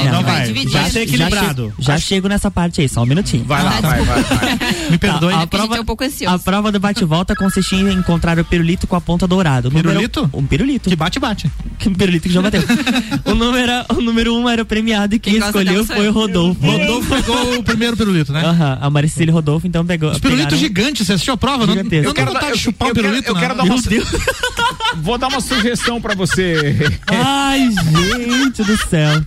[0.04, 0.10] né?
[0.12, 0.36] não vai.
[0.36, 0.46] vai.
[0.46, 0.70] dividir.
[0.72, 1.72] Vai ser equilibrado.
[1.78, 3.44] Já, já chego nessa parte aí, só um minutinho.
[3.44, 4.58] Vai lá, vai, vai, vai.
[4.90, 5.32] Me perdoe.
[5.32, 6.34] A, a prova, é um pouco ansioso.
[6.34, 9.68] a prova do bate-volta consistia em encontrar o pirulito com a ponta dourada.
[9.68, 10.30] O número- Pirulito?
[10.32, 10.88] um pirulito.
[10.90, 11.50] Que bate, bate.
[11.78, 12.62] Que pirulito que já bateu.
[13.24, 16.12] o, número, o número um era o premiado e quem, escolheu foi o.
[16.12, 16.60] Rodolfo.
[16.64, 18.44] Rodolfo pegou o primeiro pirulito, né?
[18.44, 20.10] Aham, a Maricília Rodolfo então pegou.
[20.10, 21.66] Os pirulitos pegaram- gigantes, você assistiu a prova?
[21.66, 23.40] Não, eu Eu quero dar- eu- chupar eu um quero- pirulito, eu não.
[23.40, 23.76] quero dar uma-.
[25.02, 26.74] Vou dar uma sugestão pra você.
[27.06, 29.22] Ai, gente do céu.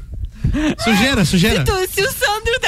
[0.84, 1.64] Sujeira, sujeira.
[1.66, 1.89] Se, tu-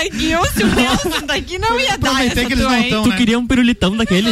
[0.01, 2.45] se o Sandro aqui ou se o Nelson tá aqui, não ia dar Aproveitei essa
[2.47, 2.89] que eles tua, não hein?
[2.89, 3.17] tão, Tu né?
[3.17, 4.29] queria um pirulitão daquele?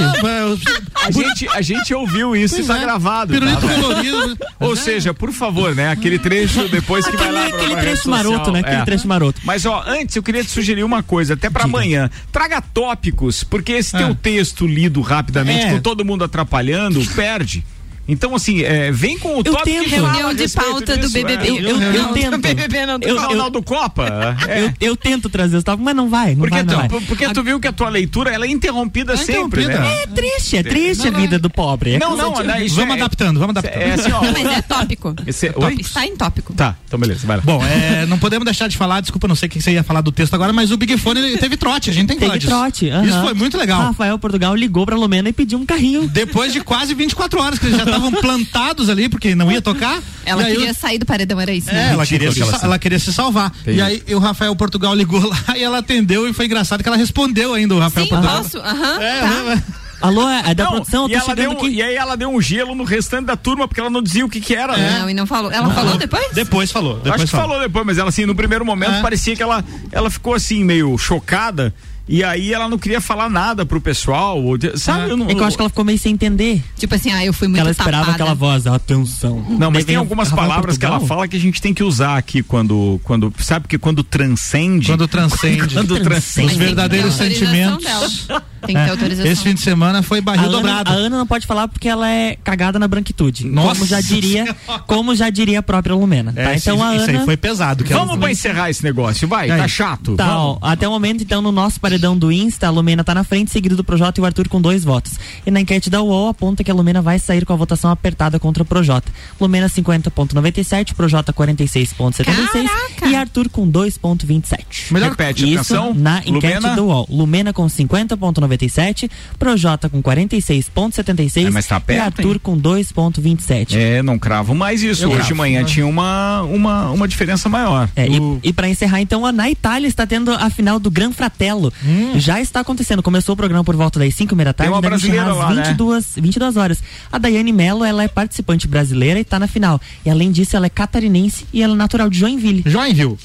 [1.06, 2.82] A gente, a gente ouviu isso Pois e tá é.
[2.82, 3.34] gravado.
[3.34, 3.74] Pirulito tá?
[3.74, 4.38] colorido.
[4.60, 5.90] Ou seja, por favor, né?
[5.92, 8.60] Aquele trecho depois que vai lá Aquele, pra aquele uma rede trecho maroto, né?
[8.60, 8.86] Aquele É.
[8.86, 9.42] trecho maroto.
[9.44, 11.78] Mas ó, antes eu queria te sugerir uma coisa, até pra Diga.
[11.78, 12.10] amanhã.
[12.32, 14.00] Traga tópicos, porque esse Ah.
[14.00, 15.72] teu texto lido rapidamente, É.
[15.72, 17.64] com todo mundo atrapalhando, perde.
[18.12, 21.48] Então, assim, é, vem com o Eu a Reunião de pauta do disso, BBB.
[21.48, 21.52] é.
[21.52, 22.38] Eu, eu, eu Não, tento.
[22.40, 24.10] BBB não, Eu- Não, eu- não, do Copa.
[24.50, 24.64] É.
[24.64, 26.90] Eu, eu tento trazer os tópicos, mas não vai, não Porque, vai, não tu, vai.
[26.90, 29.80] por- porque tu viu que a tua leitura ela é interrompida sempre, interrompida.
[29.80, 30.04] né?
[30.04, 31.94] É triste, é triste a vida do pobre.
[31.96, 33.82] É Não, não, né, isso Vamos é, adaptando, vamos adaptando.
[33.82, 34.22] É assim, ó.
[34.24, 35.16] Não, mas é tópico.
[35.28, 35.54] Esse é-?
[35.80, 36.54] Está em tópico.
[36.54, 37.44] Tá, então beleza, vai lá.
[37.46, 40.02] Bom, é, não podemos deixar de falar, desculpa, não sei o que você ia falar
[40.02, 42.40] do texto agora, mas o Big Fone ele teve trote, a gente tem que falar
[42.40, 42.90] Teve trote.
[43.08, 43.82] Isso foi muito legal.
[43.82, 46.08] Rafael Portugal ligou pra Lumena e pediu um carrinho.
[46.08, 50.02] Depois de quase 24 horas que eles já estavam plantados ali, porque não ia tocar.
[50.26, 51.90] Ela queria o- sair do paredão, era isso, É, né?
[51.94, 53.52] ela queria, se, que ela ela queria se salvar.
[53.68, 56.98] E aí o Rafael Portugal ligou lá e ela atendeu e foi engraçado que ela
[56.98, 58.38] respondeu ainda o Rafael Sim, Portugal.
[58.44, 58.58] posso?
[58.60, 59.02] Aham.
[59.02, 59.28] É, tá.
[59.44, 59.64] né?
[60.02, 61.70] Alô, é da Não, produção, eu e, tô chegando deu, aqui.
[61.72, 64.30] e aí ela deu um gelo no restante da turma, porque ela não dizia o
[64.30, 65.00] que que era, né?
[65.00, 65.52] Não, e não falou.
[65.52, 66.26] Ela falou depois?
[66.34, 66.94] Depois falou.
[66.94, 69.02] Eu Depois Acho que falou depois, mas ela assim, no primeiro momento É.
[69.02, 71.74] parecia que ela, ela ficou assim, meio chocada.
[72.12, 74.42] E aí ela não queria falar nada pro pessoal,
[74.76, 75.12] sabe?
[75.12, 76.60] Eu não, É que eu acho que ela ficou meio sem entender.
[76.76, 78.24] Tipo assim, ah, eu fui Que muito ela esperava tapada.
[78.24, 79.46] aquela voz, atenção.
[79.48, 82.18] Não, mas Daí tem algumas palavras que ela fala que a gente tem que usar
[82.18, 84.88] aqui quando, quando sabe que quando transcende.
[84.88, 85.76] Quando transcende.
[85.80, 86.48] Quando transcende.
[86.54, 88.28] Os verdadeiros sentimentos.
[88.66, 89.32] Tem que ter É, autorização.
[89.32, 90.92] Esse fim de semana foi A barril Ana, dobrado.
[90.92, 93.46] a Ana não pode falar porque ela é cagada na branquitude.
[93.46, 94.56] Nossa como já diria,
[94.88, 96.34] como já diria a própria Lumena.
[96.36, 96.54] É, tá?
[96.54, 97.84] isso- Então a isso Ana aí foi pesado.
[97.84, 99.60] Que Vamos ela- pra encerrar esse negócio, vai, Aí.
[99.60, 100.16] tá chato.
[100.16, 103.24] Tá, ó, até o momento, então, no nosso paredão do Insta, a Lumena tá na
[103.24, 105.14] frente, seguido do Projota e o Arthur com dois votos.
[105.46, 108.40] E na enquete da UOL aponta que a Lumena vai sair com a votação apertada
[108.40, 109.12] contra o Projota.
[109.40, 112.70] Lumena 50.97, Projota 46.76
[113.10, 114.92] e Arthur com 2.27.
[114.92, 115.94] Melhor- Repete a Isso canção.
[115.94, 116.76] na enquete Lumena?
[116.76, 117.08] do UOL.
[117.10, 122.40] Lumena com 50.97 2,97, Projota com 46,76 É, mas tá e Arthur hein?
[122.42, 123.76] com 2,27.
[123.76, 125.04] É, não cravo mais isso.
[125.04, 125.28] Eu Hoje cravo.
[125.30, 127.90] de manhã tinha uma, uma, uma diferença maior.
[127.96, 130.90] É, O- E, e para encerrar, então, a- na Itália está tendo a final do
[130.92, 131.72] Gran Fratello.
[132.16, 133.02] Já está acontecendo.
[133.04, 134.76] Começou o programa por volta das 5 da tarde, Hum.
[134.76, 135.64] uma brasileira às lá, né?
[135.64, 136.82] 22, 22 horas.
[137.12, 139.80] A Daiane Mello, ela é participante brasileira e está na final.
[140.06, 142.64] E além disso, ela é catarinense e ela é natural de Joinville.
[142.66, 143.18] Joinville.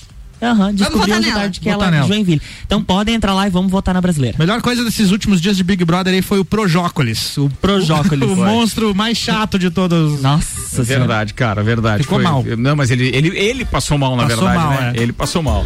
[0.45, 1.41] Aham, descobri votar hoje nela.
[1.41, 2.43] tarde que Votar ela é de Joinville.
[2.67, 4.37] Então podem entrar lá e vamos votar na brasileira.
[4.39, 7.37] Melhor coisa desses últimos dias de Big Brother aí foi o Projócolis.
[7.39, 8.25] O Projócolis.
[8.35, 8.47] O, Foi.
[8.47, 10.21] monstro mais chato de todos.
[10.23, 12.03] Nossa verdade, cara, verdade.
[12.03, 12.45] Ficou Foi- mal.
[12.59, 14.59] Não, mas ele, ele, ele passou mal, na Passou verdade.
[14.59, 14.93] mal, né?
[14.97, 15.01] é.
[15.03, 15.65] Ele passou mal.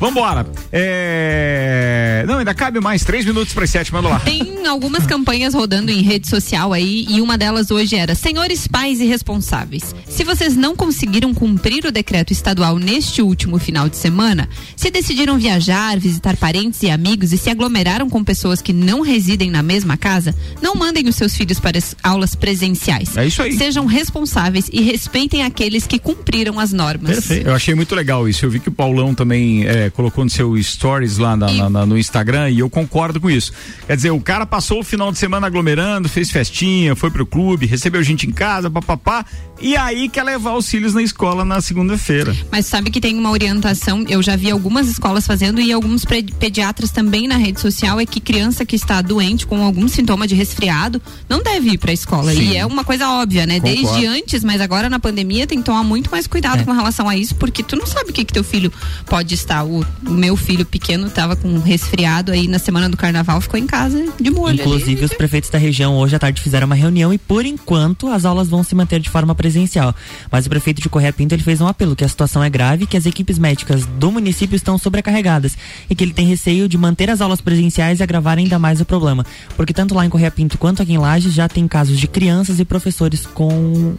[0.00, 0.46] Vambora.
[0.72, 2.24] É...
[2.26, 4.20] Não, ainda cabe mais três minutos para as sete, manda lá.
[4.20, 9.00] Tem algumas campanhas rodando em rede social aí e uma delas hoje era: Senhores pais
[9.00, 14.48] e responsáveis, se vocês não conseguiram cumprir o decreto estadual neste último final de semana,
[14.76, 19.50] se decidiram viajar, visitar parentes e amigos e se aglomeraram com pessoas que não residem
[19.50, 23.16] na mesma casa, não mandem os seus filhos para as aulas presenciais.
[23.16, 23.56] É isso aí.
[23.56, 27.30] Sejam responsáveis e respeitem aqueles que cumpriram as normas.
[27.30, 28.44] Eu achei muito legal isso.
[28.44, 31.86] Eu vi que o Paulão também é, colocou no seu stories lá na- na- na-
[31.86, 33.52] no Instagram e eu concordo com isso.
[33.86, 37.66] Quer dizer, o cara passou o final de semana aglomerando, fez festinha, foi pro clube,
[37.66, 39.24] recebeu gente em casa, papapá,
[39.60, 42.36] e aí quer levar os filhos na escola na segunda-feira.
[42.50, 46.90] Mas sabe que tem uma orientação, eu já vi algumas escolas fazendo e alguns pediatras
[46.90, 51.00] também na rede social, é que criança que está doente com algum sintoma de resfriado
[51.28, 52.32] não deve ir para a escola.
[52.32, 52.50] Sim.
[52.50, 53.60] E é uma coisa óbvia, né?
[53.60, 53.88] Concordo.
[53.90, 57.16] Desde antes, mas agora na pandemia tem que tomar muito mais cuidado com relação a
[57.16, 58.72] isso, porque tu não sabe o que que teu filho
[59.06, 59.64] pode estar.
[59.64, 63.66] O, o meu filho pequeno estava com resfriado aí na semana do carnaval, ficou em
[63.66, 64.48] casa de molho.
[64.48, 64.60] ali.
[64.60, 68.24] Inclusive, os prefeitos da região hoje à tarde fizeram uma reunião e, por enquanto, as
[68.24, 69.94] aulas vão se manter de forma presencial.
[70.30, 72.86] Mas o prefeito de Correia Pinto ele fez um apelo que a situação é grave,
[72.86, 75.56] que as equipes médicas do município estão sobrecarregadas
[75.88, 78.84] e que ele tem receio de manter as aulas presenciais e agravar ainda mais o
[78.84, 79.24] problema.
[79.56, 82.58] Porque tanto lá em Correia Pinto quanto aqui em Lages já tem casos de crianças
[82.60, 83.94] e professores com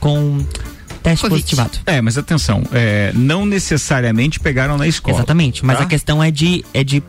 [0.00, 0.38] com
[1.02, 1.40] teste Covid.
[1.42, 1.78] positivado.
[1.86, 5.16] É, mas atenção, é, não necessariamente pegaram na escola.
[5.18, 5.84] Exatamente, mas tá?
[5.84, 7.02] a questão é de, é de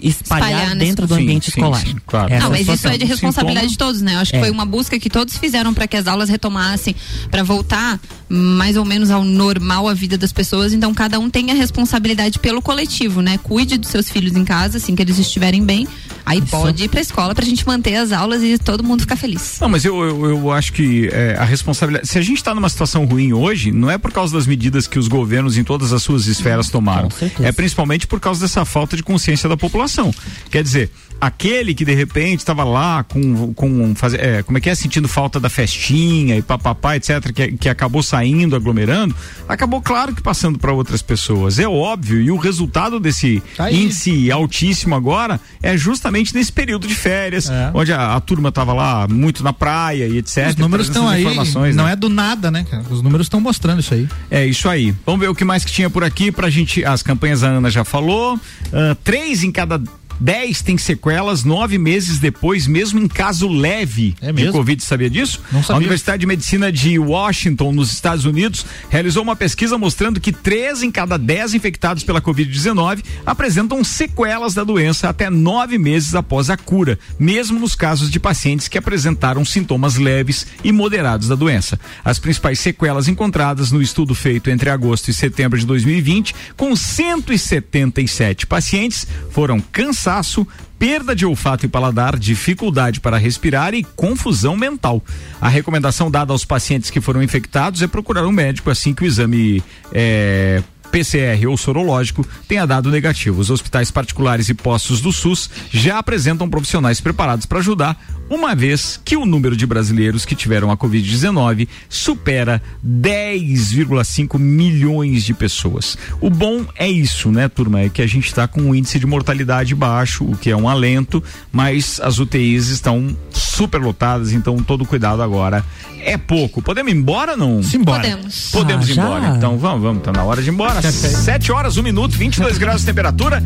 [0.00, 1.80] espalhar, Espalhar dentro do ambiente Sim, sim, escolar.
[1.80, 2.32] sim, claro.
[2.32, 4.14] Essa Não, mas a isso é de responsabilidade de todos, né?
[4.14, 4.40] Eu acho que É.
[4.40, 6.94] foi uma busca que todos fizeram para que as aulas retomassem,
[7.30, 10.72] para voltar mais ou menos ao normal a vida das pessoas.
[10.72, 13.38] Então, cada um tem a responsabilidade pelo coletivo, né?
[13.42, 15.86] Cuide dos seus filhos em casa, assim que eles estiverem bem.
[16.26, 19.56] Aí pode ir para escola pra gente manter as aulas e todo mundo ficar feliz.
[19.60, 22.06] Não, mas eu, eu, eu acho que é, a responsabilidade.
[22.06, 24.98] Se a gente está numa situação ruim hoje, não é por causa das medidas que
[24.98, 27.08] os governos em todas as suas esferas tomaram.
[27.40, 30.14] É principalmente por causa dessa falta de consciência da população.
[30.50, 30.90] Quer dizer,
[31.20, 35.08] aquele que de repente estava lá com, com fazer, é, como é que é, sentindo
[35.08, 39.14] falta da festinha e papapá, etc., que, que acabou saindo, aglomerando,
[39.48, 41.58] acabou, claro que passando para outras pessoas.
[41.58, 43.84] É óbvio, e o resultado desse aí.
[43.84, 49.06] índice altíssimo agora é justamente nesse período de férias, onde a, a turma estava lá
[49.08, 50.48] muito na praia e etc.
[50.48, 51.92] Os números estão aí, informações, não né?
[51.92, 52.84] é do nada, né, cara?
[52.90, 54.08] Os números estão mostrando isso aí.
[54.30, 54.94] É isso aí.
[55.04, 56.84] Vamos ver o que mais que tinha por aqui pra gente.
[56.84, 58.38] As campanhas a Ana já falou.
[58.72, 59.80] Ah, três em cada
[60.20, 64.52] dez tem sequelas nove meses depois, mesmo em caso leve de mesmo?
[64.52, 64.82] Covid.
[64.82, 65.40] Sabia disso?
[65.52, 65.74] Não sabia.
[65.74, 70.82] A Universidade de Medicina de Washington, nos Estados Unidos, realizou uma pesquisa mostrando que três
[70.82, 76.56] em cada dez infectados pela Covid-19 apresentam sequelas da doença até nove meses após a
[76.56, 81.78] cura, mesmo nos casos de pacientes que apresentaram sintomas leves e moderados da doença.
[82.04, 88.46] As principais sequelas encontradas no estudo feito entre agosto e setembro de 2020, com 177
[88.46, 89.60] pacientes, foram
[90.08, 90.46] cansaço,
[90.78, 95.02] perda de olfato e paladar, dificuldade para respirar e confusão mental.
[95.40, 99.06] A recomendação dada aos pacientes que foram infectados é procurar um médico assim que o
[99.06, 103.40] exame é, PCR ou sorológico tenha dado negativo.
[103.40, 109.00] Os hospitais particulares e postos do SUS já apresentam profissionais preparados para ajudar, uma vez
[109.04, 115.96] que o número de brasileiros que tiveram a Covid-19 supera 10,5 milhões de pessoas.
[116.20, 117.80] O bom é isso, né, turma?
[117.80, 120.68] É que a gente está com um índice de mortalidade baixo, o que é um
[120.68, 125.64] alento, mas as UTIs estão super lotadas, então todo cuidado agora
[126.00, 126.62] é pouco.
[126.62, 127.62] Podemos ir embora não?
[127.62, 128.02] Simbora.
[128.02, 128.50] Podemos.
[128.50, 129.28] Podemos Ah, ir embora.
[129.36, 130.77] Então vamos, vamos, tá na hora de ir embora.
[131.24, 133.42] Sete horas, um minuto, 22 graus de temperatura.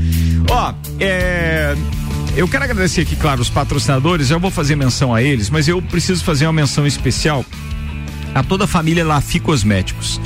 [0.49, 1.75] Ó, é.
[2.35, 5.83] Eu quero agradecer aqui, claro, os patrocinadores, já vou fazer menção a eles, mas eu
[5.83, 7.45] preciso fazer uma menção especial
[8.35, 10.19] a toda a família Lafi Cosméticos.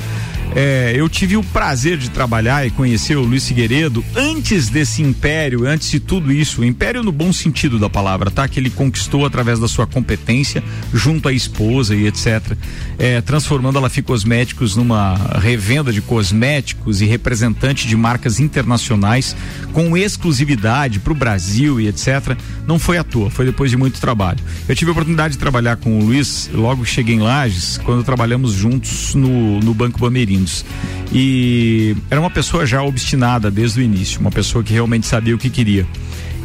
[0.55, 5.67] É, eu tive o prazer de trabalhar e conhecer o Luiz Figueiredo antes desse império,
[5.67, 6.65] antes de tudo isso.
[6.65, 8.49] Império no bom sentido da palavra, tá?
[8.49, 10.63] Que ele conquistou através da sua competência,
[10.95, 12.57] junto à esposa e etc.
[12.99, 19.37] É, transformando a Lafi Cosméticos numa revenda de cosméticos e representante de marcas internacionais
[19.73, 22.37] com exclusividade para o Brasil e etc.
[22.67, 24.39] Não foi à toa, foi depois de muito trabalho.
[24.69, 28.53] Eu tive a oportunidade de trabalhar com o Luiz logo cheguei em Lages, quando trabalhamos
[28.53, 30.01] juntos no, no Banco
[30.37, 30.65] Bamerindos.
[31.13, 35.39] E era uma pessoa já obstinada desde o início, uma pessoa que realmente sabia o
[35.39, 35.87] que queria.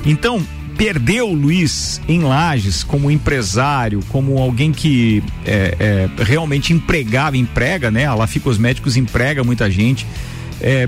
[0.05, 0.41] Então,
[0.77, 7.91] perder o Luiz em Lages como empresário, como alguém que é, é, realmente empregava, emprega,
[7.91, 8.05] né?
[8.05, 10.05] A Lafi Cosméticos emprega muita gente.
[10.61, 10.87] É,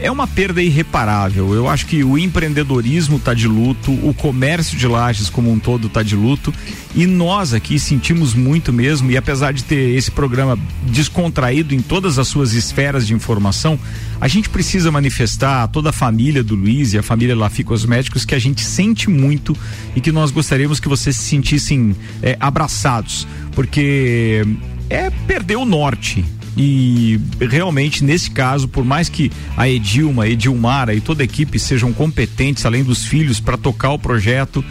[0.00, 1.54] é uma perda irreparável.
[1.54, 5.86] Eu acho que o empreendedorismo está de luto, o comércio de lajes como um todo
[5.86, 6.52] está de luto
[6.94, 9.10] e nós aqui sentimos muito mesmo.
[9.10, 13.78] E apesar de ter esse programa descontraído em todas as suas esferas de informação,
[14.20, 18.24] a gente precisa manifestar a toda a família do Luiz e a família Lafi Cosméticos
[18.24, 19.56] que a gente sente muito
[19.94, 24.46] e que nós gostaríamos que vocês se sentissem é, abraçados, porque
[24.88, 26.24] é perder o norte
[26.56, 31.92] e realmente, nesse caso, por mais que a Edilma, Edilmara e toda a equipe sejam
[31.92, 34.64] competentes, além dos filhos, para tocar o projeto,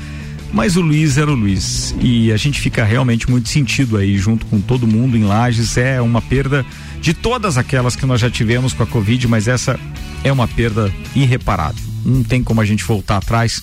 [0.51, 1.93] mas o Luiz era o Luiz.
[2.01, 5.77] E a gente fica realmente muito sentido aí, junto com todo mundo em Lages.
[5.77, 6.65] É uma perda
[7.01, 9.79] de todas aquelas que nós já tivemos com a Covid, mas essa
[10.23, 11.83] é uma perda irreparável.
[12.03, 13.61] Não tem como a gente voltar atrás.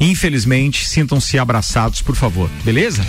[0.00, 3.04] Infelizmente, sintam-se abraçados, por favor, beleza?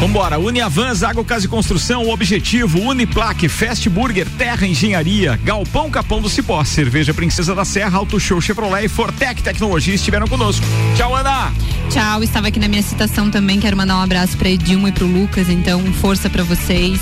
[0.00, 6.28] Vambora, Uniavans, Água Casa e Construção, Objetivo, Uniplaque, Fast Burger, Terra Engenharia, Galpão Capão do
[6.28, 10.66] Cipó, Cerveja Princesa da Serra, Auto Show Chevrolet e Fortec Tecnologia estiveram conosco.
[10.96, 11.52] Tchau, Ana!
[11.90, 15.06] Tchau, estava aqui na minha citação também, quero mandar um abraço pra Edilma e pro
[15.06, 17.00] Lucas, então força para vocês.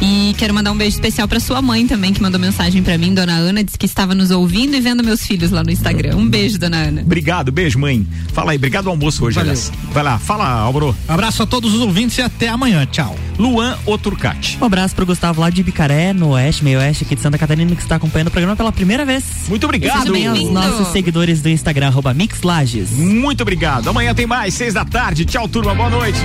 [0.00, 3.14] E quero mandar um beijo especial para sua mãe também, que mandou mensagem para mim,
[3.14, 6.16] dona Ana, disse que estava nos ouvindo e vendo meus filhos lá no Instagram.
[6.16, 7.02] Um beijo, dona Ana.
[7.02, 8.04] Obrigado, beijo, mãe.
[8.32, 9.38] Fala aí, obrigado ao almoço hoje.
[9.92, 10.96] Vai lá, fala, Álvaro.
[11.06, 12.86] Abraço a todos os ouvintes e até amanhã.
[12.86, 13.16] Tchau.
[13.38, 14.58] Luan Oturcati.
[14.60, 17.74] Um abraço pro Gustavo lá de Bicaré, no Oeste, meio Oeste aqui de Santa Catarina,
[17.74, 19.24] que está acompanhando o programa pela primeira vez.
[19.48, 20.02] Muito obrigado.
[20.02, 22.90] E também aos nossos seguidores do Instagram, arroba Mixlages.
[22.92, 23.88] Muito obrigado.
[23.88, 25.24] Amanhã tem mais, seis da tarde.
[25.24, 25.74] Tchau, turma.
[25.74, 26.20] Boa noite.